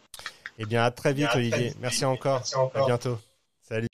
Eh 0.59 0.67
bien, 0.67 0.85
à 0.85 0.91
très 0.91 1.15
vite, 1.15 1.29
Olivier. 1.35 1.73
Merci 1.81 2.05
encore. 2.05 2.41
Merci 2.41 2.57
encore. 2.57 2.83
À 2.83 2.87
bientôt. 2.87 3.19
Salut. 3.69 3.89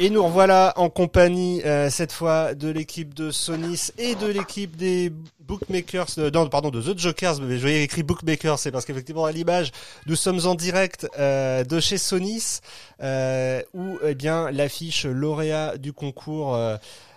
Et 0.00 0.10
nous 0.10 0.24
revoilà 0.24 0.72
en 0.76 0.90
compagnie 0.90 1.62
euh, 1.62 1.90
cette 1.90 2.10
fois 2.10 2.54
de 2.54 2.68
l'équipe 2.68 3.14
de 3.14 3.30
Sonis 3.30 3.92
et 3.98 4.16
de 4.16 4.26
l'équipe 4.26 4.76
des 4.76 5.12
bookmakers, 5.38 6.08
euh, 6.18 6.30
non 6.32 6.48
pardon 6.48 6.70
de 6.70 6.82
The 6.82 6.98
Jokers, 6.98 7.40
mais 7.40 7.56
je 7.56 7.60
voyais 7.60 7.84
écrit 7.84 8.02
bookmakers, 8.02 8.58
c'est 8.58 8.72
parce 8.72 8.84
qu'effectivement 8.84 9.24
à 9.26 9.32
l'image 9.32 9.70
nous 10.06 10.16
sommes 10.16 10.40
en 10.44 10.56
direct 10.56 11.06
euh, 11.18 11.62
de 11.62 11.78
chez 11.78 11.96
Sonis 11.96 12.58
où 13.00 13.98
eh 14.02 14.14
bien 14.16 14.50
l'affiche 14.50 15.06
lauréat 15.06 15.78
du 15.78 15.92
concours 15.92 16.56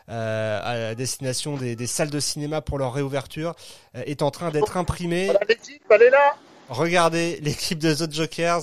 à 0.07 0.95
destination 0.95 1.57
des, 1.57 1.75
des, 1.75 1.87
salles 1.87 2.11
de 2.11 2.19
cinéma 2.19 2.61
pour 2.61 2.77
leur 2.77 2.93
réouverture 2.93 3.55
est 3.95 4.21
en 4.21 4.29
train 4.29 4.51
d'être 4.51 4.77
imprimée. 4.77 5.27
là 5.27 6.35
Regardez 6.69 7.39
l'équipe 7.41 7.79
de 7.79 7.93
The 7.93 8.13
Jokers. 8.13 8.61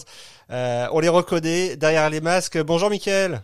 Euh, 0.51 0.87
on 0.93 1.01
les 1.01 1.09
reconnaît 1.09 1.77
derrière 1.77 2.09
les 2.09 2.21
masques. 2.21 2.57
Bonjour 2.59 2.89
Mickaël. 2.89 3.43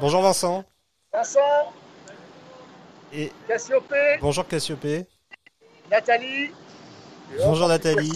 Bonjour 0.00 0.22
Vincent. 0.22 0.64
Vincent. 1.12 1.72
Et 3.12 3.32
Cassiopée. 3.46 4.18
Bonjour 4.20 4.46
Cassiopée. 4.46 5.06
Nathalie. 5.90 6.50
Bonjour 7.38 7.68
Nathalie. 7.68 8.12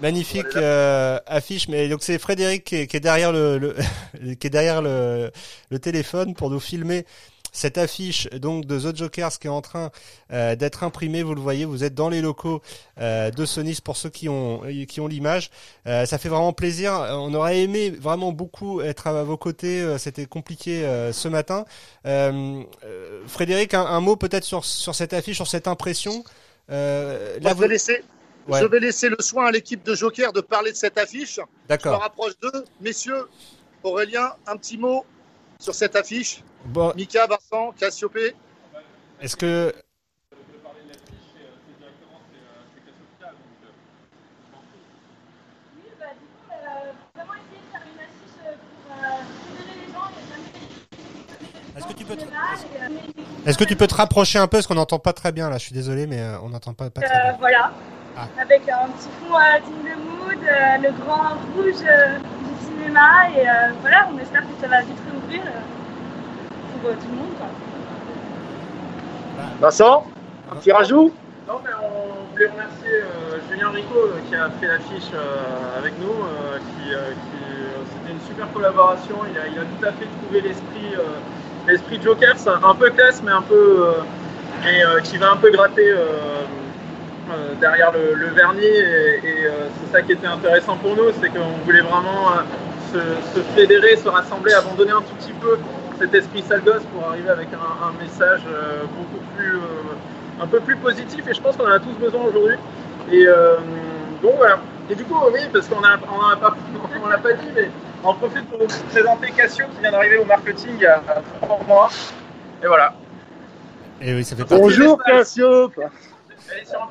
Magnifique 0.00 0.56
euh, 0.56 1.18
affiche, 1.26 1.68
mais 1.68 1.88
donc 1.88 2.02
c'est 2.02 2.18
Frédéric 2.18 2.64
qui 2.64 2.76
est, 2.76 3.00
derrière 3.00 3.32
le, 3.32 3.76
qui 4.40 4.46
est 4.46 4.50
derrière 4.50 4.80
le, 4.80 5.30
le 5.70 5.78
téléphone 5.78 6.34
pour 6.34 6.50
nous 6.50 6.60
filmer 6.60 7.04
cette 7.56 7.78
affiche 7.78 8.28
donc 8.30 8.66
de 8.66 8.78
The 8.78 8.96
Jokers 8.96 9.38
qui 9.38 9.46
est 9.46 9.50
en 9.50 9.62
train 9.62 9.90
euh, 10.32 10.54
d'être 10.56 10.84
imprimée, 10.84 11.22
vous 11.22 11.34
le 11.34 11.40
voyez, 11.40 11.64
vous 11.64 11.84
êtes 11.84 11.94
dans 11.94 12.10
les 12.10 12.20
locaux 12.20 12.60
euh, 13.00 13.30
de 13.30 13.44
Sonis 13.46 13.78
pour 13.82 13.96
ceux 13.96 14.10
qui 14.10 14.28
ont 14.28 14.62
qui 14.86 15.00
ont 15.00 15.06
l'image. 15.06 15.50
Euh, 15.86 16.04
ça 16.04 16.18
fait 16.18 16.28
vraiment 16.28 16.52
plaisir. 16.52 16.92
On 16.92 17.32
aurait 17.34 17.60
aimé 17.60 17.90
vraiment 17.90 18.32
beaucoup 18.32 18.82
être 18.82 19.06
à 19.06 19.22
vos 19.24 19.36
côtés. 19.36 19.96
C'était 19.98 20.26
compliqué 20.26 20.82
ce 21.12 21.28
matin. 21.28 21.64
Frédéric, 23.26 23.74
un, 23.74 24.00
mot 24.00 24.16
peut-être 24.16 24.44
sur 24.44 24.64
sur 24.64 24.94
cette 24.94 25.14
affiche, 25.14 25.36
sur 25.36 25.46
cette 25.46 25.66
impression. 25.66 26.24
là, 26.68 27.16
je, 27.40 27.54
vais 27.54 27.68
laisser, 27.68 28.02
je 28.48 28.64
vais 28.64 28.80
laisser 28.80 29.08
le 29.08 29.16
soin 29.20 29.46
à 29.46 29.50
l'équipe 29.50 29.82
de 29.82 29.94
Joker 29.94 30.32
de 30.32 30.42
parler 30.42 30.72
de 30.72 30.76
cette 30.76 30.98
affiche. 30.98 31.40
D'accord. 31.68 31.94
Je 31.94 31.98
me 31.98 32.02
rapproche 32.02 32.38
d'eux. 32.40 32.64
Messieurs, 32.80 33.28
Aurélien, 33.82 34.32
un 34.46 34.56
petit 34.56 34.76
mot 34.76 35.04
sur 35.58 35.74
cette 35.74 35.96
affiche 35.96 36.42
bon. 36.66 36.92
Mika, 36.96 37.26
Vincent, 37.26 37.72
Cassiopée 37.78 38.34
Est-ce 39.20 39.36
que. 39.36 39.74
Est-ce 51.76 51.86
que, 51.86 51.92
tu 51.92 52.04
peux 52.06 52.16
te... 52.16 52.24
Est-ce 53.46 53.58
que 53.58 53.64
tu 53.64 53.76
peux 53.76 53.86
te 53.86 53.94
rapprocher 53.94 54.38
un 54.38 54.46
peu? 54.46 54.56
Parce 54.56 54.66
qu'on 54.66 54.74
n'entend 54.74 54.98
pas 54.98 55.12
très 55.12 55.30
bien 55.30 55.50
là? 55.50 55.58
Je 55.58 55.64
suis 55.64 55.74
désolé, 55.74 56.06
mais 56.06 56.20
euh, 56.20 56.40
on 56.42 56.48
n'entend 56.48 56.72
pas, 56.72 56.88
pas, 56.88 57.02
très 57.02 57.14
euh, 57.14 57.22
bien. 57.22 57.36
Voilà. 57.38 57.72
Ah. 58.16 58.28
Avec 58.40 58.62
un 58.66 58.88
petit 58.88 59.08
fond 59.20 59.34
à 59.34 59.60
mood, 59.60 60.38
euh, 60.42 60.78
le 60.78 61.04
grand 61.04 61.36
rouge 61.54 61.84
du 61.84 62.66
cinéma, 62.66 63.28
et 63.36 63.44
voilà, 63.82 64.08
on 64.10 64.18
espère 64.18 64.40
que 64.40 64.60
ça 64.60 64.68
va 64.68 64.80
vite 64.80 65.05
réouvrir 65.28 65.42
tout 66.82 67.08
le 67.10 67.16
monde. 67.16 67.26
Vincent, 69.60 70.06
un 70.50 70.56
petit 70.56 70.72
rajout? 70.72 71.12
Non, 71.48 71.60
mais 71.64 71.70
on 71.80 72.32
voulait 72.32 72.48
remercier 72.48 72.90
euh, 72.90 73.38
Julien 73.48 73.70
Rico 73.70 73.94
euh, 73.96 74.18
qui 74.28 74.34
a 74.34 74.50
fait 74.60 74.66
l'affiche 74.66 75.10
euh, 75.14 75.78
avec 75.78 75.94
nous. 76.00 76.08
qui, 76.08 76.90
C'était 76.90 78.12
une 78.12 78.20
super 78.26 78.52
collaboration. 78.52 79.16
Il 79.32 79.38
a, 79.38 79.46
il 79.46 79.58
a, 79.58 79.62
tout 79.62 79.86
à 79.86 79.92
fait 79.92 80.06
trouvé 80.22 80.40
l'esprit 80.40 80.94
l'esprit 81.66 82.00
Joker, 82.02 82.34
un 82.64 82.74
peu 82.74 82.90
classe, 82.90 83.22
mais 83.24 83.32
un 83.32 83.42
peu. 83.42 83.86
mais 84.64 84.82
qui 85.02 85.18
va 85.18 85.32
un 85.32 85.36
peu 85.36 85.50
gratter. 85.50 85.94
derrière 87.60 87.92
le, 87.92 88.26
vernis 88.28 88.64
et, 88.64 89.48
c'est 89.80 89.92
ça 89.92 90.02
qui 90.02 90.12
était 90.12 90.26
intéressant 90.26 90.76
pour 90.76 90.94
nous, 90.96 91.10
c'est 91.20 91.28
qu'on 91.28 91.64
voulait 91.64 91.80
vraiment 91.80 92.30
se, 92.92 92.98
se, 93.34 93.44
fédérer, 93.54 93.96
se 93.96 94.08
rassembler, 94.08 94.52
abandonner 94.52 94.92
un 94.92 95.02
tout 95.02 95.14
petit 95.18 95.32
peu 95.32 95.58
cet 95.98 96.14
esprit 96.14 96.42
sale 96.42 96.62
gosse 96.62 96.82
pour 96.92 97.08
arriver 97.08 97.30
avec 97.30 97.48
un, 97.52 97.92
message 98.02 98.42
euh, 98.46 98.82
beaucoup 98.84 99.24
plus, 99.36 99.56
euh, 99.56 100.40
un 100.42 100.46
peu 100.46 100.60
plus 100.60 100.76
positif. 100.76 101.26
Et 101.26 101.34
je 101.34 101.40
pense 101.40 101.56
qu'on 101.56 101.66
en 101.66 101.72
a 101.72 101.78
tous 101.78 101.92
besoin 101.92 102.24
aujourd'hui. 102.24 102.56
Et 103.10 103.26
euh, 103.26 103.56
donc 104.22 104.34
voilà. 104.36 104.58
Et 104.90 104.94
du 104.94 105.04
coup, 105.04 105.16
oui, 105.32 105.40
parce 105.52 105.66
qu'on 105.68 105.80
n'a 105.80 105.98
on 106.02 106.38
pas, 106.38 106.54
on 107.04 107.08
l'a 107.08 107.18
pas 107.18 107.32
dit, 107.32 107.48
mais 107.54 107.70
on 108.04 108.14
profite 108.14 108.48
pour 108.48 108.58
vous 108.60 108.66
présenter 108.90 109.30
Cassio 109.32 109.66
qui 109.74 109.80
vient 109.80 109.90
d'arriver 109.92 110.18
au 110.18 110.24
marketing 110.24 110.72
il 110.74 110.82
y 110.82 110.86
a 110.86 111.02
trois 111.40 111.60
mois. 111.66 111.88
Et 112.62 112.66
voilà. 112.66 112.94
Et 114.00 114.14
oui, 114.14 114.24
ça 114.24 114.36
fait 114.36 114.44
Bonjour 114.48 115.02
Cassio. 115.02 115.70
Elle 115.78 116.62
est 116.62 116.64
sur 116.66 116.82
un 116.82 116.88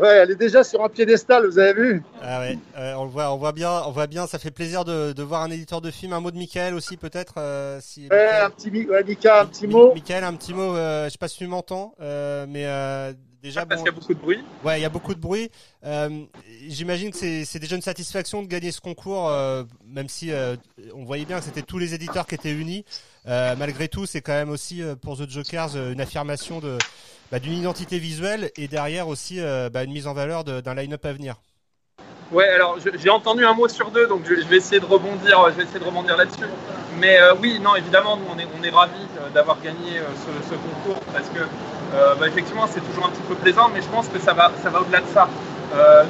Ouais, 0.00 0.08
elle 0.08 0.30
est 0.30 0.36
déjà 0.36 0.64
sur 0.64 0.82
un 0.82 0.88
piédestal, 0.88 1.46
vous 1.46 1.58
avez 1.58 1.74
vu 1.74 2.02
Ah 2.22 2.40
ouais, 2.40 2.58
euh, 2.78 2.94
on 2.94 3.04
le 3.04 3.10
voit, 3.10 3.32
on 3.32 3.36
voit 3.36 3.52
bien, 3.52 3.82
on 3.86 3.90
voit 3.90 4.06
bien. 4.06 4.26
Ça 4.26 4.38
fait 4.38 4.50
plaisir 4.50 4.84
de, 4.84 5.12
de 5.12 5.22
voir 5.22 5.42
un 5.42 5.50
éditeur 5.50 5.80
de 5.80 5.90
film. 5.90 6.12
Un 6.14 6.20
mot 6.20 6.30
de 6.30 6.38
Michael 6.38 6.74
aussi, 6.74 6.96
peut-être. 6.96 7.34
Euh, 7.36 7.78
si, 7.82 8.08
ouais, 8.10 8.30
un 8.42 8.50
petit, 8.50 8.70
ouais, 8.70 9.04
Mika, 9.04 9.42
un 9.42 9.46
petit 9.46 9.66
mot. 9.66 9.92
Michael, 9.92 10.24
un 10.24 10.34
petit 10.34 10.54
mot. 10.54 10.74
Euh, 10.76 11.06
je 11.06 11.10
sais 11.10 11.18
pas 11.18 11.28
si 11.28 11.38
tu 11.38 11.46
m'entends, 11.46 11.94
euh, 12.00 12.46
mais 12.48 12.64
euh, 12.64 13.12
déjà. 13.42 13.66
parce 13.66 13.82
qu'il 13.82 13.92
y 13.92 13.94
a 13.94 13.98
beaucoup 13.98 14.14
de 14.14 14.18
bruit. 14.18 14.42
Ouais, 14.64 14.78
il 14.78 14.82
y 14.82 14.86
a 14.86 14.88
beaucoup 14.88 15.14
de 15.14 15.20
bruit. 15.20 15.50
J'imagine 16.68 17.10
que 17.10 17.44
c'est 17.44 17.58
déjà 17.58 17.76
une 17.76 17.82
satisfaction 17.82 18.42
de 18.42 18.48
gagner 18.48 18.72
ce 18.72 18.80
concours, 18.80 19.30
même 19.86 20.08
si 20.08 20.32
on 20.94 21.04
voyait 21.04 21.26
bien 21.26 21.38
que 21.38 21.44
c'était 21.44 21.62
tous 21.62 21.78
les 21.78 21.92
éditeurs 21.92 22.26
qui 22.26 22.34
étaient 22.34 22.52
unis. 22.52 22.84
malgré 23.26 23.88
tout, 23.88 24.06
c'est 24.06 24.22
quand 24.22 24.32
même 24.32 24.50
aussi 24.50 24.82
pour 25.02 25.18
The 25.18 25.28
Jokers 25.28 25.76
une 25.76 26.00
affirmation 26.00 26.60
de 26.60 26.78
bah, 27.32 27.38
d'une 27.38 27.54
identité 27.54 27.98
visuelle 27.98 28.50
et 28.56 28.68
derrière 28.68 29.08
aussi 29.08 29.40
euh, 29.40 29.70
bah, 29.70 29.84
une 29.84 29.92
mise 29.92 30.06
en 30.06 30.12
valeur 30.12 30.44
d'un 30.44 30.74
line-up 30.74 31.04
à 31.06 31.12
venir. 31.14 31.36
Ouais, 32.30 32.46
alors 32.48 32.76
j'ai 32.94 33.08
entendu 33.08 33.44
un 33.46 33.54
mot 33.54 33.68
sur 33.68 33.90
deux, 33.90 34.06
donc 34.06 34.20
je, 34.26 34.46
vais 34.46 34.56
essayer 34.56 34.80
de 34.80 34.86
rebondir, 34.86 35.46
je 35.48 35.54
vais 35.54 35.62
essayer 35.62 35.80
de 35.80 35.84
rebondir 35.84 36.18
là-dessus. 36.18 36.44
Mais 36.98 37.18
euh, 37.18 37.34
oui, 37.40 37.58
non, 37.58 37.74
évidemment, 37.74 38.18
nous 38.18 38.26
on 38.34 38.38
est, 38.38 38.46
on 38.58 38.62
est 38.62 38.70
ravis 38.70 38.92
euh, 39.18 39.30
d'avoir 39.30 39.58
gagné 39.62 40.00
ce, 40.46 40.54
concours 40.54 41.00
parce 41.12 41.28
que 41.30 41.40
bah, 42.20 42.28
effectivement 42.28 42.66
c'est 42.66 42.80
toujours 42.80 43.06
un 43.06 43.10
petit 43.10 43.26
peu 43.26 43.34
plaisant, 43.34 43.70
mais 43.72 43.80
je 43.80 43.88
pense 43.88 44.08
que 44.08 44.18
ça 44.18 44.34
va, 44.34 44.52
ça 44.62 44.68
va 44.68 44.82
au-delà 44.82 45.00
de 45.00 45.08
ça. 45.12 45.28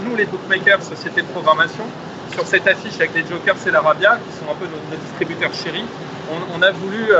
nous, 0.04 0.16
les 0.16 0.26
bookmakers, 0.26 0.82
société 0.82 1.22
de 1.22 1.28
programmation, 1.28 1.85
sur 2.32 2.46
cette 2.46 2.66
affiche 2.66 2.94
avec 2.96 3.14
les 3.14 3.24
Jokers 3.26 3.64
et 3.66 3.70
l'Arabia, 3.70 4.18
qui 4.26 4.38
sont 4.38 4.50
un 4.50 4.54
peu 4.54 4.66
nos, 4.66 4.96
distributeurs 4.96 5.54
chéris, 5.54 5.85
on 6.30 6.62
a 6.62 6.70
voulu 6.72 7.12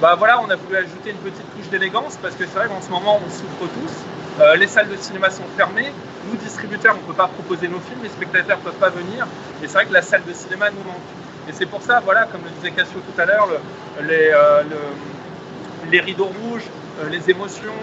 bah 0.00 0.14
voilà, 0.16 0.40
on 0.40 0.48
a 0.48 0.56
voulu 0.56 0.76
ajouter 0.76 1.10
une 1.10 1.18
petite 1.18 1.44
touche 1.54 1.68
d'élégance 1.68 2.16
parce 2.22 2.34
que 2.34 2.44
c'est 2.46 2.58
vrai 2.58 2.68
qu'en 2.68 2.80
ce 2.80 2.88
moment, 2.88 3.20
on 3.22 3.30
souffre 3.30 3.68
tous. 3.74 3.92
Euh, 4.40 4.56
les 4.56 4.66
salles 4.66 4.88
de 4.88 4.96
cinéma 4.96 5.28
sont 5.28 5.44
fermées. 5.58 5.92
Nous, 6.26 6.36
distributeurs, 6.38 6.96
on 6.96 7.02
ne 7.02 7.06
peut 7.06 7.16
pas 7.16 7.26
proposer 7.26 7.68
nos 7.68 7.80
films. 7.80 8.00
Les 8.02 8.08
spectateurs 8.08 8.56
ne 8.58 8.62
peuvent 8.62 8.80
pas 8.80 8.88
venir. 8.88 9.26
Et 9.62 9.66
c'est 9.66 9.74
vrai 9.74 9.84
que 9.84 9.92
la 9.92 10.00
salle 10.00 10.22
de 10.26 10.32
cinéma 10.32 10.70
nous 10.70 10.82
manque. 10.84 10.96
Et 11.50 11.52
c'est 11.52 11.66
pour 11.66 11.82
ça, 11.82 12.00
voilà, 12.00 12.24
comme 12.24 12.40
le 12.44 12.50
disait 12.50 12.70
Cassio 12.70 13.00
tout 13.00 13.20
à 13.20 13.26
l'heure, 13.26 13.48
les, 14.00 14.30
euh, 14.32 14.62
les, 15.90 16.00
rideaux 16.00 16.30
rouges, 16.42 16.64
euh, 17.00 17.10
les 17.10 17.28
émotions, 17.28 17.74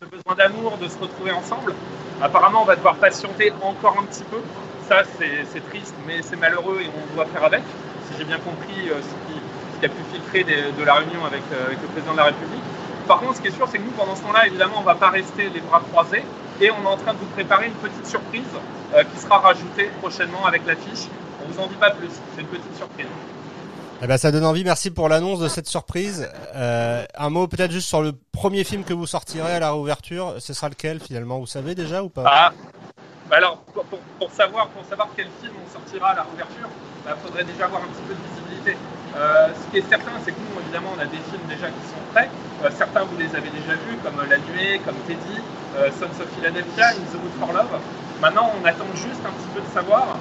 le 0.00 0.06
besoin 0.06 0.34
d'amour, 0.34 0.78
de 0.78 0.88
se 0.88 0.96
retrouver 0.98 1.32
ensemble. 1.32 1.74
Apparemment, 2.22 2.62
on 2.62 2.66
va 2.66 2.76
devoir 2.76 2.94
patienter 2.94 3.52
encore 3.60 3.98
un 4.00 4.04
petit 4.04 4.24
peu. 4.24 4.38
Ça, 4.88 5.02
c'est 5.18 5.68
triste, 5.68 5.94
mais 6.06 6.22
c'est 6.22 6.36
malheureux 6.36 6.80
et 6.80 6.88
on 6.88 7.14
doit 7.14 7.26
faire 7.26 7.44
avec. 7.44 7.62
Si 8.08 8.16
j'ai 8.16 8.24
bien 8.24 8.38
compris 8.38 8.88
qui 9.78 9.86
a 9.86 9.88
pu 9.88 10.02
filtrer 10.12 10.44
de 10.44 10.84
la 10.84 10.94
réunion 10.94 11.24
avec, 11.24 11.42
euh, 11.52 11.66
avec, 11.66 11.80
le 11.82 11.88
président 11.88 12.12
de 12.12 12.18
la 12.18 12.24
République. 12.24 12.62
par 13.06 13.20
contre, 13.20 13.36
ce 13.36 13.40
qui 13.40 13.48
est 13.48 13.56
sûr, 13.56 13.66
c'est 13.70 13.78
que 13.78 13.84
nous, 13.84 13.92
pendant 13.92 14.16
ce 14.16 14.22
temps-là, 14.22 14.46
évidemment, 14.46 14.76
on 14.78 14.80
ne 14.80 14.86
va 14.86 14.94
pas 14.94 15.10
rester 15.10 15.48
les 15.48 15.60
bras 15.60 15.80
croisés 15.92 16.24
et 16.60 16.70
on 16.70 16.82
est 16.82 16.92
en 16.92 16.96
train 16.96 17.14
de 17.14 17.18
vous 17.18 17.32
préparer 17.34 17.66
une 17.66 17.74
petite 17.74 18.06
surprise 18.06 18.42
qui 19.12 19.20
sera 19.20 19.38
rajoutée 19.38 19.90
prochainement 20.00 20.46
avec 20.46 20.66
l'affiche. 20.66 21.08
On 21.44 21.52
vous 21.52 21.60
en 21.60 21.66
dit 21.66 21.76
pas 21.76 21.90
plus, 21.90 22.10
c'est 22.34 22.40
une 22.40 22.48
petite 22.48 22.76
surprise. 22.76 23.06
Eh 24.00 24.06
ben, 24.06 24.16
ça 24.16 24.30
donne 24.30 24.44
envie. 24.44 24.62
Merci 24.62 24.92
pour 24.92 25.08
l'annonce 25.08 25.40
de 25.40 25.48
cette 25.48 25.66
surprise. 25.66 26.30
Euh, 26.54 27.04
un 27.16 27.30
mot 27.30 27.48
peut-être 27.48 27.72
juste 27.72 27.88
sur 27.88 28.00
le 28.00 28.12
premier 28.12 28.62
film 28.62 28.84
que 28.84 28.94
vous 28.94 29.06
sortirez 29.06 29.54
à 29.54 29.58
la 29.58 29.72
réouverture. 29.72 30.36
Ce 30.38 30.52
sera 30.52 30.68
lequel 30.68 31.00
finalement? 31.00 31.40
Vous 31.40 31.46
savez 31.46 31.74
déjà 31.74 32.04
ou 32.04 32.08
pas? 32.08 32.22
Ah, 32.24 32.52
bah 33.28 33.36
Alors, 33.36 33.58
pour, 33.74 33.84
pour, 33.84 34.30
savoir, 34.30 34.68
pour 34.68 34.84
savoir 34.84 35.08
quel 35.16 35.26
film 35.40 35.52
on 35.66 35.72
sortira 35.72 36.10
à 36.10 36.14
la 36.14 36.22
réouverture, 36.22 36.68
il 36.68 37.04
bah, 37.04 37.16
faudrait 37.24 37.42
déjà 37.42 37.64
avoir 37.64 37.82
un 37.82 37.86
petit 37.86 38.02
peu 38.06 38.14
de 38.14 38.20
visibilité. 38.20 38.47
Euh, 38.66 39.48
ce 39.54 39.64
qui 39.70 39.78
est 39.78 39.88
certain, 39.88 40.12
c'est 40.24 40.32
que 40.32 40.38
nous, 40.38 40.60
évidemment, 40.60 40.92
on 40.96 41.00
a 41.00 41.06
des 41.06 41.22
films 41.30 41.46
déjà 41.48 41.68
qui 41.68 41.82
sont 41.88 42.02
prêts. 42.12 42.30
Euh, 42.62 42.70
certains, 42.76 43.02
vous 43.02 43.16
les 43.18 43.30
avez 43.34 43.50
déjà 43.50 43.74
vus, 43.74 43.96
comme 44.02 44.18
La 44.28 44.38
Nuée, 44.38 44.80
comme 44.84 44.98
Teddy, 45.06 45.38
euh, 45.78 45.90
Sons 45.98 46.12
of 46.20 46.28
Philadelphia, 46.36 46.94
In 46.94 47.06
the 47.08 47.18
Mood 47.18 47.34
for 47.40 47.50
Love. 47.52 47.72
Maintenant, 48.20 48.52
on 48.54 48.62
attend 48.66 48.90
juste 48.94 49.22
un 49.24 49.32
petit 49.34 49.50
peu 49.54 49.60
de 49.62 49.70
savoir 49.72 50.18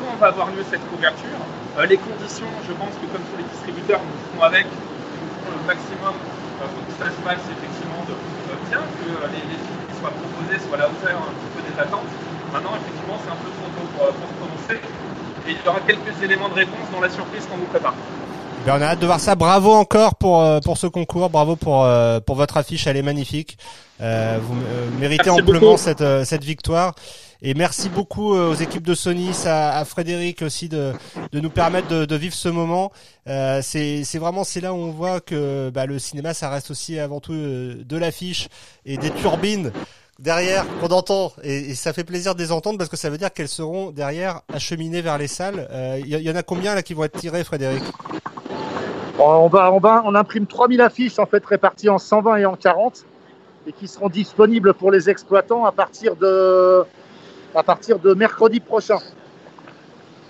quand 0.00 0.16
va 0.18 0.32
avoir 0.32 0.48
lieu 0.50 0.64
cette 0.70 0.82
couverture. 0.90 1.38
les 1.86 2.00
conditions, 2.00 2.50
je 2.66 2.72
pense 2.72 2.94
que 2.98 3.06
comme 3.12 3.22
tous 3.30 3.38
les 3.38 3.46
distributeurs, 3.46 4.00
nous 4.00 4.18
ferons 4.32 4.42
avec, 4.42 4.66
nous 4.66 5.30
ferons 5.38 5.54
le 5.54 5.66
maximum 5.70 6.16
pour 6.58 6.82
que 6.82 6.94
ça 6.98 7.12
se 7.14 7.20
passe 7.22 7.44
effectivement 7.46 8.02
de, 8.10 8.16
bien, 8.72 8.80
que 8.80 9.06
les, 9.30 9.44
films 9.44 9.84
qui 9.86 9.94
soient 10.02 10.10
proposés 10.10 10.58
soient 10.66 10.82
à 10.82 10.82
la 10.82 10.88
hauteur 10.90 11.14
un 11.20 11.34
petit 11.36 11.52
peu 11.52 11.62
des 11.62 11.76
attentes. 11.78 12.10
Maintenant, 12.50 12.74
effectivement, 12.74 13.20
c'est 13.22 13.30
un 13.30 13.38
peu 13.38 13.50
trop 13.54 13.70
tôt 13.70 13.86
pour, 13.94 14.08
pour 14.18 14.26
se 14.26 14.36
prononcer. 14.40 14.80
Et 15.48 15.52
il 15.52 15.56
y 15.64 15.68
aura 15.68 15.80
quelques 15.80 16.22
éléments 16.22 16.48
de 16.48 16.54
réponse 16.54 16.90
dans 16.92 17.00
la 17.00 17.10
surprise 17.10 17.46
qu'on 17.46 17.56
vous 17.56 17.66
prépare. 17.66 17.94
Ben, 18.66 18.76
on 18.78 18.82
a 18.82 18.88
hâte 18.88 18.98
de 19.00 19.06
voir 19.06 19.20
ça. 19.20 19.34
Bravo 19.36 19.72
encore 19.72 20.16
pour 20.16 20.42
euh, 20.42 20.60
pour 20.60 20.76
ce 20.76 20.86
concours. 20.86 21.30
Bravo 21.30 21.56
pour 21.56 21.84
euh, 21.84 22.20
pour 22.20 22.36
votre 22.36 22.58
affiche. 22.58 22.86
Elle 22.86 22.98
est 22.98 23.02
magnifique. 23.02 23.56
Euh, 24.02 24.38
vous 24.42 24.54
méritez 24.98 25.30
amplement 25.30 25.76
cette 25.76 26.04
cette 26.24 26.44
victoire. 26.44 26.94
Et 27.42 27.54
merci 27.54 27.88
beaucoup 27.88 28.34
aux 28.34 28.52
équipes 28.52 28.86
de 28.86 28.94
Sony, 28.94 29.30
à, 29.46 29.78
à 29.78 29.84
Frédéric 29.86 30.42
aussi 30.42 30.68
de 30.68 30.92
de 31.32 31.40
nous 31.40 31.48
permettre 31.48 31.88
de, 31.88 32.04
de 32.04 32.16
vivre 32.16 32.34
ce 32.34 32.50
moment. 32.50 32.92
c'est 33.26 34.04
c'est 34.04 34.18
vraiment 34.18 34.44
c'est 34.44 34.60
là 34.60 34.74
où 34.74 34.76
on 34.76 34.90
voit 34.90 35.20
que 35.20 35.70
bah, 35.70 35.86
le 35.86 35.98
cinéma 35.98 36.34
ça 36.34 36.50
reste 36.50 36.70
aussi 36.70 36.98
avant 36.98 37.20
tout 37.20 37.32
de 37.32 37.96
l'affiche 37.96 38.48
et 38.84 38.98
des 38.98 39.10
turbines 39.10 39.72
derrière 40.20 40.64
qu'on 40.80 40.88
entend 40.88 41.32
et, 41.42 41.74
ça 41.74 41.92
fait 41.92 42.04
plaisir 42.04 42.34
de 42.34 42.40
les 42.40 42.52
entendre 42.52 42.78
parce 42.78 42.90
que 42.90 42.96
ça 42.96 43.10
veut 43.10 43.18
dire 43.18 43.32
qu'elles 43.32 43.48
seront 43.48 43.90
derrière 43.90 44.42
acheminées 44.52 45.02
vers 45.02 45.18
les 45.18 45.26
salles. 45.26 45.68
Il 45.98 46.06
y, 46.06 46.22
y, 46.22 46.30
en 46.30 46.36
a 46.36 46.42
combien 46.42 46.74
là 46.74 46.82
qui 46.82 46.94
vont 46.94 47.04
être 47.04 47.18
tirées, 47.18 47.42
Frédéric? 47.42 47.82
On, 49.18 49.48
va, 49.48 49.72
on, 49.72 49.80
va, 49.80 50.02
on 50.06 50.14
imprime 50.14 50.46
3000 50.46 50.80
affiches 50.80 51.18
en 51.18 51.26
fait 51.26 51.44
réparties 51.44 51.88
en 51.88 51.98
120 51.98 52.36
et 52.36 52.46
en 52.46 52.56
40 52.56 53.04
et 53.66 53.72
qui 53.72 53.88
seront 53.88 54.08
disponibles 54.08 54.72
pour 54.74 54.90
les 54.90 55.10
exploitants 55.10 55.64
à 55.64 55.72
partir 55.72 56.16
de, 56.16 56.84
à 57.54 57.62
partir 57.62 57.98
de 57.98 58.14
mercredi 58.14 58.60
prochain. 58.60 58.98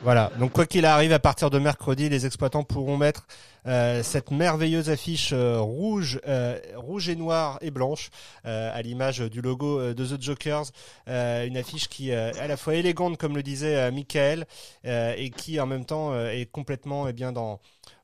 Voilà, 0.02 0.30
donc 0.38 0.52
quoi 0.52 0.64
qu'il 0.64 0.86
arrive, 0.86 1.12
à 1.12 1.18
partir 1.18 1.50
de 1.50 1.58
mercredi, 1.58 2.08
les 2.08 2.24
exploitants 2.24 2.62
pourront 2.62 2.96
mettre 2.96 3.26
euh, 3.66 4.02
cette 4.02 4.30
merveilleuse 4.30 4.90
affiche 4.90 5.32
euh, 5.32 5.60
rouge, 5.60 6.20
euh, 6.26 6.58
rouge 6.74 7.08
et 7.08 7.16
noire 7.16 7.58
et 7.60 7.70
blanche, 7.70 8.10
à 8.44 8.80
l'image 8.82 9.20
du 9.20 9.40
logo 9.40 9.92
de 9.92 10.06
The 10.06 10.20
Jokers, 10.20 10.66
une 11.06 11.56
affiche 11.56 11.88
qui 11.88 12.10
est 12.10 12.38
à 12.38 12.46
la 12.46 12.56
fois 12.56 12.74
élégante, 12.74 13.16
comme 13.18 13.36
le 13.36 13.42
disait 13.42 13.90
Michael, 13.90 14.46
et 14.84 15.30
qui 15.30 15.60
en 15.60 15.66
même 15.66 15.84
temps 15.84 16.14
est 16.26 16.50
complètement 16.50 17.08
eh 17.08 17.12
bien 17.12 17.32
dans 17.32 17.60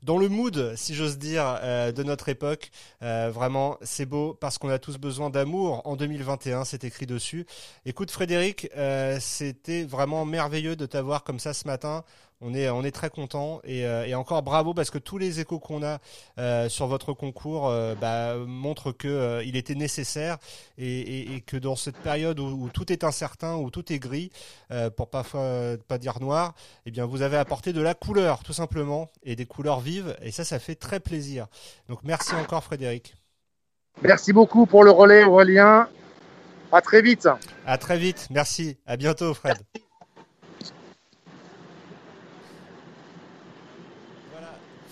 dans 0.07 0.19
le 0.19 0.29
mood, 0.29 0.75
si 0.77 0.95
j'ose 0.95 1.19
dire, 1.19 1.59
euh, 1.63 1.91
de 1.91 2.03
notre 2.05 2.29
époque. 2.29 2.71
Euh, 3.03 3.31
vraiment, 3.33 3.77
c'est 3.83 4.07
beau 4.07 4.35
parce 4.35 4.57
qu'on 4.57 4.69
a 4.69 4.79
tous 4.79 4.99
besoin 4.99 5.31
d'amour 5.31 5.83
en 5.85 5.97
2021, 5.97 6.65
c'est 6.65 6.85
écrit 6.85 7.07
dessus. 7.07 7.45
Écoute 7.85 8.11
Frédéric, 8.13 8.69
euh, 8.77 9.19
c'était 9.21 9.83
vraiment 9.83 10.25
merveilleux 10.25 10.77
de 10.77 10.87
t'avoir 10.87 11.25
comme 11.25 11.41
ça 11.41 11.53
ce 11.53 11.67
matin. 11.67 12.05
On 12.43 12.53
est, 12.53 12.69
on 12.69 12.85
est 12.85 12.91
très 12.91 13.09
content 13.09 13.61
et, 13.65 13.87
euh, 13.87 14.05
et, 14.05 14.15
encore 14.15 14.43
bravo 14.43 14.75
parce 14.75 14.91
que 14.91 14.99
tous 14.99 15.17
les 15.17 15.41
échos 15.41 15.59
qu'on 15.59 15.83
a 15.83 16.01
euh, 16.39 16.69
sur 16.69 16.87
votre 16.87 17.15
concours 17.15 17.69
euh, 17.69 17.95
bah, 17.95 18.37
montrent 18.37 18.93
que 18.93 19.09
euh, 19.09 19.43
il 19.43 19.57
était 19.57 19.75
nécessaire 19.75 20.37
et, 20.77 21.01
et, 21.01 21.35
et, 21.37 21.41
que 21.41 21.57
dans 21.57 21.77
cette 21.77 21.97
période 21.97 22.39
où, 22.39 22.69
tout 22.69 22.93
est 22.93 23.05
incertain, 23.05 23.57
où 23.57 23.71
tout 23.71 23.91
est 23.91 23.99
gris, 23.99 24.31
pour 24.97 25.09
pas 25.09 25.25
pas 25.89 25.99
dire 25.99 26.21
noir, 26.21 26.55
eh 26.85 26.91
bien 26.91 27.07
vous 27.07 27.23
avez 27.23 27.39
apporté 27.39 27.73
de 27.73 27.81
la 27.81 27.95
couleur 27.95 28.43
tout 28.43 28.53
simplement 28.53 29.11
et 29.23 29.35
des 29.35 29.47
couleurs 29.47 29.81
vives 29.81 30.15
et 30.21 30.31
ça, 30.31 30.45
ça 30.45 30.59
fait 30.59 30.75
très 30.75 31.01
plaisir. 31.01 31.47
Donc 31.89 32.01
merci 32.05 32.35
encore 32.35 32.63
Frédéric. 32.63 33.15
Merci 34.03 34.35
beaucoup 34.35 34.67
pour 34.67 34.85
le 34.85 34.91
relais 34.91 35.25
Aurélien. 35.25 35.89
À 36.71 36.83
très 36.83 37.01
vite. 37.01 37.29
À 37.65 37.79
très 37.79 37.97
vite. 37.97 38.27
Merci. 38.31 38.77
À 38.85 38.99
bientôt 38.99 39.33
Fred. 39.33 39.57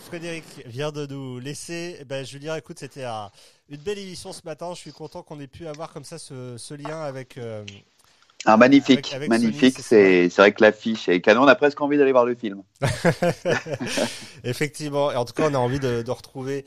Frédéric 0.05 0.45
vient 0.67 0.93
de 0.93 1.07
nous 1.07 1.39
laisser. 1.39 1.97
Eh 2.01 2.05
ben, 2.05 2.25
Julien, 2.25 2.57
écoute, 2.57 2.79
c'était 2.79 3.05
une 3.69 3.79
belle 3.79 3.99
émission 3.99 4.33
ce 4.33 4.43
matin. 4.45 4.73
Je 4.75 4.81
suis 4.81 4.93
content 4.93 5.23
qu'on 5.23 5.41
ait 5.41 5.47
pu 5.47 5.67
avoir 5.67 5.93
comme 5.93 6.05
ça 6.05 6.19
ce, 6.19 6.75
lien 6.75 7.01
avec. 7.01 7.39
Euh, 7.39 7.65
ah, 8.45 8.57
magnifique, 8.57 9.17
magnifique. 9.29 9.79
C'est 9.81 10.29
vrai 10.37 10.53
que 10.53 10.63
l'affiche 10.63 11.09
est 11.09 11.21
canon. 11.21 11.43
On 11.43 11.47
a 11.47 11.55
presque 11.55 11.81
envie 11.81 11.97
d'aller 11.97 12.13
voir 12.13 12.27
le 12.27 12.35
film. 12.35 12.63
Effectivement. 14.45 15.11
Et 15.11 15.17
en 15.17 15.25
tout 15.25 15.33
cas, 15.33 15.49
on 15.51 15.55
a 15.55 15.59
envie 15.59 15.81
de, 15.81 16.11
retrouver 16.11 16.67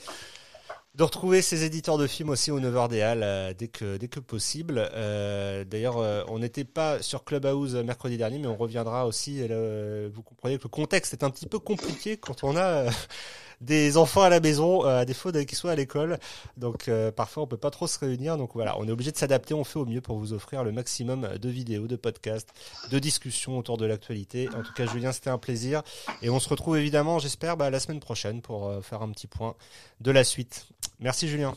de 0.97 1.03
retrouver 1.03 1.43
ces 1.43 1.63
éditeurs 1.63 1.99
de 1.99 2.07
films 2.07 2.29
aussi 2.29 2.49
au 2.49 2.60
9h 2.60 2.89
des 2.89 3.01
Halles 3.01 3.21
euh, 3.23 3.53
dès 3.53 3.67
que 3.67 3.97
dès 3.97 4.07
que 4.07 4.19
possible. 4.19 4.89
Euh, 4.93 5.63
d'ailleurs, 5.63 5.97
on 6.27 6.39
n'était 6.39 6.63
pas 6.65 7.01
sur 7.01 7.23
Clubhouse 7.23 7.75
mercredi 7.75 8.17
dernier, 8.17 8.39
mais 8.39 8.47
on 8.47 8.57
reviendra 8.57 9.05
aussi. 9.05 9.41
vous 9.41 10.23
comprenez 10.23 10.57
que 10.57 10.63
le 10.63 10.69
contexte 10.69 11.13
est 11.13 11.23
un 11.23 11.29
petit 11.29 11.45
peu 11.45 11.60
compliqué 11.60 12.17
quand 12.17 12.43
on 12.43 12.57
a 12.57 12.86
des 13.62 13.97
enfants 13.97 14.21
à 14.21 14.29
la 14.29 14.39
maison, 14.39 14.86
euh, 14.86 14.99
à 14.99 15.05
défaut 15.05 15.31
qu'ils 15.31 15.55
soient 15.55 15.71
à 15.71 15.75
l'école. 15.75 16.19
Donc 16.57 16.88
euh, 16.88 17.12
parfois 17.12 17.43
on 17.43 17.47
peut 17.47 17.57
pas 17.57 17.71
trop 17.71 17.88
se 17.88 17.97
réunir. 17.99 18.38
Donc 18.38 18.51
voilà, 18.53 18.77
on 18.79 18.88
est 18.88 18.91
obligé 18.91 19.12
de 19.12 19.17
s'adapter. 19.17 19.53
On 19.53 19.63
fait 19.63 19.79
au 19.79 19.86
mieux 19.86 20.01
pour 20.01 20.17
vous 20.17 20.33
offrir 20.33 20.63
le 20.63 20.71
maximum 20.71 21.27
de 21.38 21.49
vidéos, 21.49 21.88
de 21.88 21.95
podcasts, 21.95 22.49
de 22.91 22.99
discussions 22.99 23.57
autour 23.57 23.77
de 23.77 23.86
l'actualité. 23.86 24.49
En 24.55 24.63
tout 24.63 24.73
cas, 24.73 24.86
Julien, 24.86 25.12
c'était 25.12 25.29
un 25.29 25.38
plaisir. 25.38 25.81
Et 26.21 26.29
on 26.29 26.39
se 26.39 26.49
retrouve 26.49 26.77
évidemment, 26.77 27.19
j'espère, 27.19 27.57
bah, 27.57 27.69
la 27.69 27.79
semaine 27.79 27.99
prochaine 27.99 28.41
pour 28.41 28.67
euh, 28.67 28.81
faire 28.81 29.01
un 29.01 29.10
petit 29.10 29.27
point 29.27 29.55
de 30.01 30.12
la 30.12 30.23
suite. 30.23 30.67
Merci 30.99 31.27
Julien. 31.27 31.55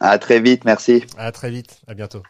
À 0.00 0.18
très 0.18 0.40
vite, 0.40 0.64
merci. 0.64 1.04
À 1.16 1.32
très 1.32 1.50
vite, 1.50 1.80
à 1.86 1.94
bientôt. 1.94 2.22